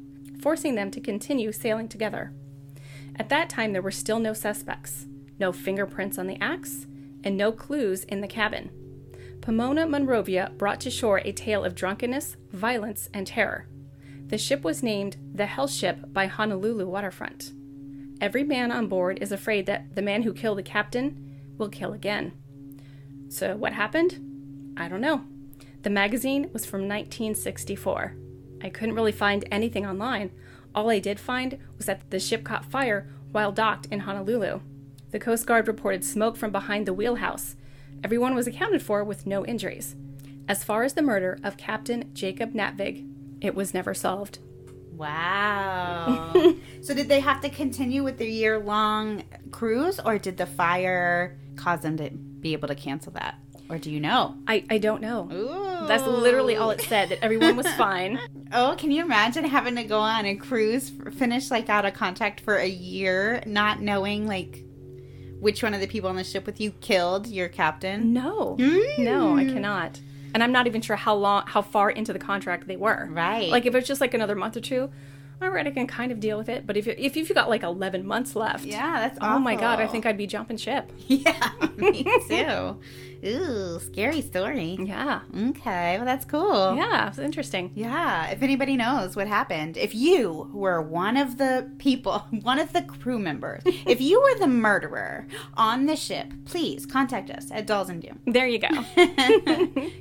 forcing 0.41 0.75
them 0.75 0.91
to 0.91 1.01
continue 1.01 1.53
sailing 1.53 1.89
together. 1.89 2.33
At 3.17 3.29
that 3.31 3.49
time, 3.49 3.73
there 3.73 3.83
were 3.83 3.91
still 3.91 4.19
no 4.19 4.33
suspects, 4.33 5.07
no 5.39 5.53
fingerprints 5.53 6.19
on 6.19 6.27
the 6.27 6.41
axe, 6.41 6.87
and 7.25 7.37
no 7.37 7.53
clues 7.53 8.05
in 8.05 8.21
the 8.21 8.29
cabin. 8.29 8.71
Pomona 9.41 9.87
Monrovia 9.87 10.53
brought 10.57 10.81
to 10.81 10.91
shore 10.91 11.21
a 11.25 11.33
tale 11.33 11.65
of 11.65 11.75
drunkenness, 11.75 12.37
violence, 12.53 13.09
and 13.15 13.27
terror. 13.27 13.69
The 14.27 14.39
ship 14.39 14.65
was 14.65 14.83
named 14.83 15.17
the 15.33 15.47
Hell 15.47 15.69
Ship 15.69 15.99
by 16.13 16.27
Honolulu 16.27 16.87
waterfront. 16.89 17.53
Every 18.21 18.43
man 18.43 18.73
on 18.73 18.89
board 18.89 19.19
is 19.21 19.31
afraid 19.31 19.67
that 19.67 19.95
the 19.95 20.03
man 20.03 20.23
who 20.23 20.33
killed 20.33 20.59
the 20.59 20.63
captain 20.63 21.55
will 21.59 21.69
kill 21.69 21.93
again. 21.93 22.33
So, 23.29 23.57
what 23.57 23.73
happened? 23.73 24.75
I 24.77 24.89
don't 24.89 25.01
know. 25.01 25.25
The 25.83 25.91
magazine 25.91 26.51
was 26.53 26.67
from 26.67 26.89
1964. 26.89 28.17
I 28.63 28.71
couldn't 28.71 28.95
really 28.95 29.13
find 29.13 29.45
anything 29.51 29.87
online. 29.87 30.31
All 30.75 30.91
I 30.91 30.99
did 30.99 31.19
find 31.19 31.59
was 31.77 31.87
that 31.87 32.11
the 32.11 32.21
ship 32.21 32.45
caught 32.45 32.65
fire 32.65 33.09
while 33.33 33.53
docked 33.53 33.87
in 33.87 34.01
Honolulu. 34.01 34.61
The 35.11 35.19
Coast 35.19 35.47
Guard 35.47 35.69
reported 35.69 36.05
smoke 36.05 36.37
from 36.37 36.51
behind 36.51 36.87
the 36.87 36.93
wheelhouse. 36.93 37.57
Everyone 38.05 38.35
was 38.35 38.47
accounted 38.47 38.83
for 38.83 39.03
with 39.03 39.27
no 39.27 39.45
injuries. 39.47 39.97
As 40.49 40.65
far 40.65 40.83
as 40.85 40.95
the 40.95 41.03
murder 41.03 41.39
of 41.43 41.57
Captain 41.57 42.11
Jacob 42.13 42.53
Natvig, 42.53 43.09
it 43.41 43.55
was 43.55 43.75
never 43.75 43.95
solved. 43.95 44.39
Wow. 44.97 46.33
so 46.83 46.95
did 46.95 47.09
they 47.09 47.21
have 47.21 47.41
to 47.43 47.49
continue 47.49 48.03
with 48.03 48.19
their 48.19 48.29
year 48.29 48.59
long 48.59 49.25
cruise 49.51 50.01
or 50.01 50.19
did 50.19 50.37
the 50.37 50.47
fire 50.47 51.39
cause 51.57 51.81
them 51.81 51.97
to 51.99 52.11
be 52.11 52.53
able 52.53 52.69
to 52.69 52.75
cancel 52.75 53.13
that? 53.13 53.37
Or 53.69 53.79
do 53.79 53.91
you 53.91 54.01
know? 54.01 54.37
I, 54.47 54.65
I 54.71 54.79
don't 54.79 55.03
know. 55.03 55.29
Ooh. 55.33 55.87
That's 55.87 56.07
literally 56.07 56.57
all 56.57 56.71
it 56.71 56.81
said, 56.81 57.09
that 57.09 57.25
everyone 57.25 57.57
was 57.57 57.69
fine. 57.77 58.19
Oh, 58.53 58.77
can 58.79 58.91
you 58.91 59.05
imagine 59.05 59.45
having 59.45 59.77
to 59.77 59.85
go 59.85 59.99
on 59.99 60.25
a 60.25 60.37
cruise, 60.37 60.93
finish 61.17 61.51
like 61.51 61.69
out 61.69 61.85
of 61.85 61.95
contact 61.95 62.41
for 62.41 62.57
a 62.57 62.69
year, 62.69 63.43
not 63.47 63.81
knowing 63.81 64.27
like 64.27 64.63
which 65.41 65.63
one 65.63 65.75
of 65.75 65.81
the 65.81 65.87
people 65.87 66.09
on 66.09 66.17
the 66.17 66.25
ship 66.25 66.47
with 66.47 66.61
you 66.61 66.71
killed 66.81 67.27
your 67.27 67.49
captain? 67.49 68.13
No. 68.13 68.57
Mm. 68.59 68.99
No, 68.99 69.37
I 69.37 69.45
cannot. 69.45 70.01
And 70.33 70.43
I'm 70.43 70.53
not 70.53 70.67
even 70.67 70.81
sure 70.81 70.97
how 70.97 71.15
long, 71.15 71.45
how 71.47 71.63
far 71.63 71.91
into 71.91 72.13
the 72.13 72.19
contract 72.19 72.67
they 72.67 72.77
were. 72.77 73.09
Right. 73.11 73.49
Like 73.49 73.67
if 73.67 73.75
it's 73.75 73.89
just 73.89 74.01
like 74.01 74.15
another 74.15 74.35
month 74.35 74.57
or 74.57 74.61
two, 74.61 74.91
all 75.43 75.51
right, 75.51 75.67
I 75.67 75.71
can 75.71 75.87
kind 75.87 76.13
of 76.13 76.21
deal 76.21 76.39
with 76.39 76.49
it. 76.49 76.67
But 76.67 76.77
if 76.77 76.87
you, 76.87 76.95
if 76.97 77.17
you've 77.17 77.33
got 77.35 77.49
like 77.49 77.63
11 77.63 78.07
months 78.07 78.35
left, 78.35 78.65
Yeah, 78.65 79.01
that's 79.01 79.19
oh 79.21 79.39
my 79.39 79.55
god, 79.55 79.81
I 79.81 79.87
think 79.87 80.07
I'd 80.07 80.17
be 80.17 80.27
jumping 80.27 80.57
ship. 80.57 80.91
Yeah, 81.09 81.51
me 81.77 82.05
too. 82.29 82.79
Ooh, 83.25 83.81
scary 83.81 84.21
story. 84.21 84.77
Yeah. 84.79 85.21
Okay, 85.49 85.97
well 85.97 86.05
that's 86.05 86.25
cool. 86.25 86.77
Yeah, 86.77 87.09
it's 87.09 87.19
interesting. 87.19 87.73
Yeah, 87.75 88.29
if 88.29 88.43
anybody 88.43 88.77
knows 88.77 89.17
what 89.17 89.27
happened, 89.27 89.77
if 89.77 89.95
you 89.95 90.51
were 90.53 90.81
one 90.83 91.17
of 91.17 91.39
the 91.39 91.71
people, 91.79 92.19
one 92.43 92.59
of 92.59 92.73
the 92.73 92.83
crew 92.83 93.19
members, 93.19 93.63
if 93.67 94.01
you 94.01 94.21
were 94.21 94.39
the 94.39 94.47
murderer 94.47 95.27
on 95.57 95.87
the 95.87 95.97
ship, 95.97 96.33
please 96.45 96.87
contact 96.87 97.31
us 97.31 97.51
at 97.51 97.67
Dolls 97.67 97.89
and 97.89 98.01
Doom. 98.03 98.21
There 98.27 98.47
you 98.47 98.59
go. 98.59 98.69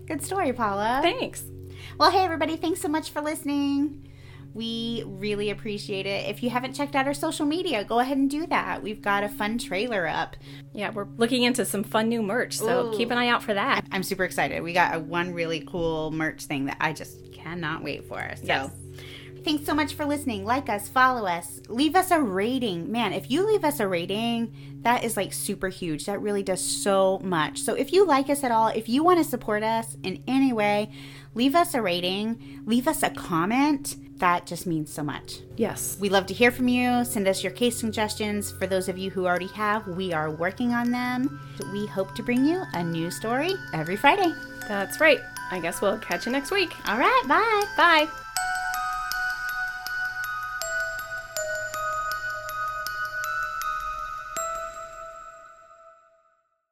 Good 0.07 0.23
story, 0.23 0.53
Paula. 0.53 0.99
Thanks. 1.01 1.43
Well, 1.97 2.11
hey, 2.11 2.19
everybody, 2.25 2.57
thanks 2.57 2.81
so 2.81 2.89
much 2.89 3.09
for 3.11 3.21
listening. 3.21 4.07
We 4.55 5.03
really 5.05 5.49
appreciate 5.49 6.05
it. 6.05 6.29
If 6.29 6.41
you 6.41 6.49
haven't 6.49 6.73
checked 6.73 6.95
out 6.95 7.07
our 7.07 7.13
social 7.13 7.45
media, 7.45 7.83
go 7.83 7.99
ahead 7.99 8.15
and 8.15 8.29
do 8.29 8.47
that. 8.47 8.81
We've 8.81 9.01
got 9.01 9.23
a 9.23 9.27
fun 9.29 9.57
trailer 9.57 10.07
up. 10.07 10.37
Yeah, 10.73 10.91
we're 10.91 11.07
looking 11.17 11.43
into 11.43 11.65
some 11.65 11.83
fun 11.83 12.07
new 12.07 12.23
merch, 12.23 12.57
so 12.57 12.87
Ooh. 12.87 12.97
keep 12.97 13.11
an 13.11 13.17
eye 13.17 13.27
out 13.27 13.43
for 13.43 13.53
that. 13.53 13.85
I'm 13.91 14.01
super 14.01 14.23
excited. 14.23 14.63
We 14.63 14.71
got 14.71 14.95
a 14.95 14.99
one 14.99 15.33
really 15.33 15.59
cool 15.67 16.09
merch 16.11 16.45
thing 16.45 16.65
that 16.65 16.77
I 16.79 16.93
just 16.93 17.33
cannot 17.33 17.83
wait 17.83 18.07
for. 18.07 18.21
So 18.37 18.43
Yes. 18.45 18.71
thanks 19.43 19.65
so 19.65 19.73
much 19.75 19.93
for 19.93 20.05
listening. 20.05 20.45
Like 20.45 20.69
us, 20.69 20.87
follow 20.87 21.27
us, 21.27 21.59
leave 21.67 21.93
us 21.93 22.09
a 22.11 22.21
rating. 22.21 22.89
Man, 22.89 23.11
if 23.11 23.29
you 23.29 23.45
leave 23.45 23.65
us 23.65 23.81
a 23.81 23.87
rating, 23.89 24.79
that 24.83 25.03
is 25.03 25.17
like 25.17 25.33
super 25.33 25.67
huge. 25.67 26.05
That 26.05 26.21
really 26.21 26.43
does 26.43 26.61
so 26.63 27.19
much. 27.21 27.59
So 27.59 27.73
if 27.73 27.91
you 27.91 28.05
like 28.07 28.29
us 28.29 28.41
at 28.41 28.51
all, 28.51 28.67
if 28.69 28.87
you 28.87 29.03
want 29.03 29.17
to 29.17 29.25
support 29.29 29.63
us 29.63 29.97
in 30.01 30.23
any 30.29 30.53
way, 30.53 30.91
leave 31.33 31.55
us 31.55 31.73
a 31.73 31.81
rating, 31.81 32.61
leave 32.65 32.87
us 32.87 33.03
a 33.03 33.09
comment. 33.09 33.97
That 34.17 34.45
just 34.45 34.65
means 34.65 34.91
so 34.91 35.03
much. 35.03 35.39
Yes. 35.57 35.97
We 35.99 36.09
love 36.09 36.25
to 36.27 36.33
hear 36.33 36.51
from 36.51 36.67
you. 36.67 37.03
Send 37.03 37.27
us 37.27 37.43
your 37.43 37.51
case 37.51 37.77
suggestions. 37.77 38.51
For 38.51 38.65
those 38.65 38.87
of 38.87 38.97
you 38.97 39.09
who 39.11 39.25
already 39.25 39.47
have, 39.47 39.87
we 39.87 40.13
are 40.13 40.31
working 40.31 40.71
on 40.73 40.91
them. 40.91 41.39
We 41.73 41.85
hope 41.85 42.15
to 42.15 42.23
bring 42.23 42.45
you 42.45 42.63
a 42.73 42.83
new 42.83 43.11
story 43.11 43.55
every 43.73 43.97
Friday. 43.97 44.33
That's 44.67 44.99
right. 45.01 45.19
I 45.51 45.59
guess 45.59 45.81
we'll 45.81 45.99
catch 45.99 46.25
you 46.25 46.31
next 46.31 46.51
week. 46.51 46.73
All 46.87 46.97
right, 46.97 47.23
bye. 47.27 47.63
Bye. 47.77 48.24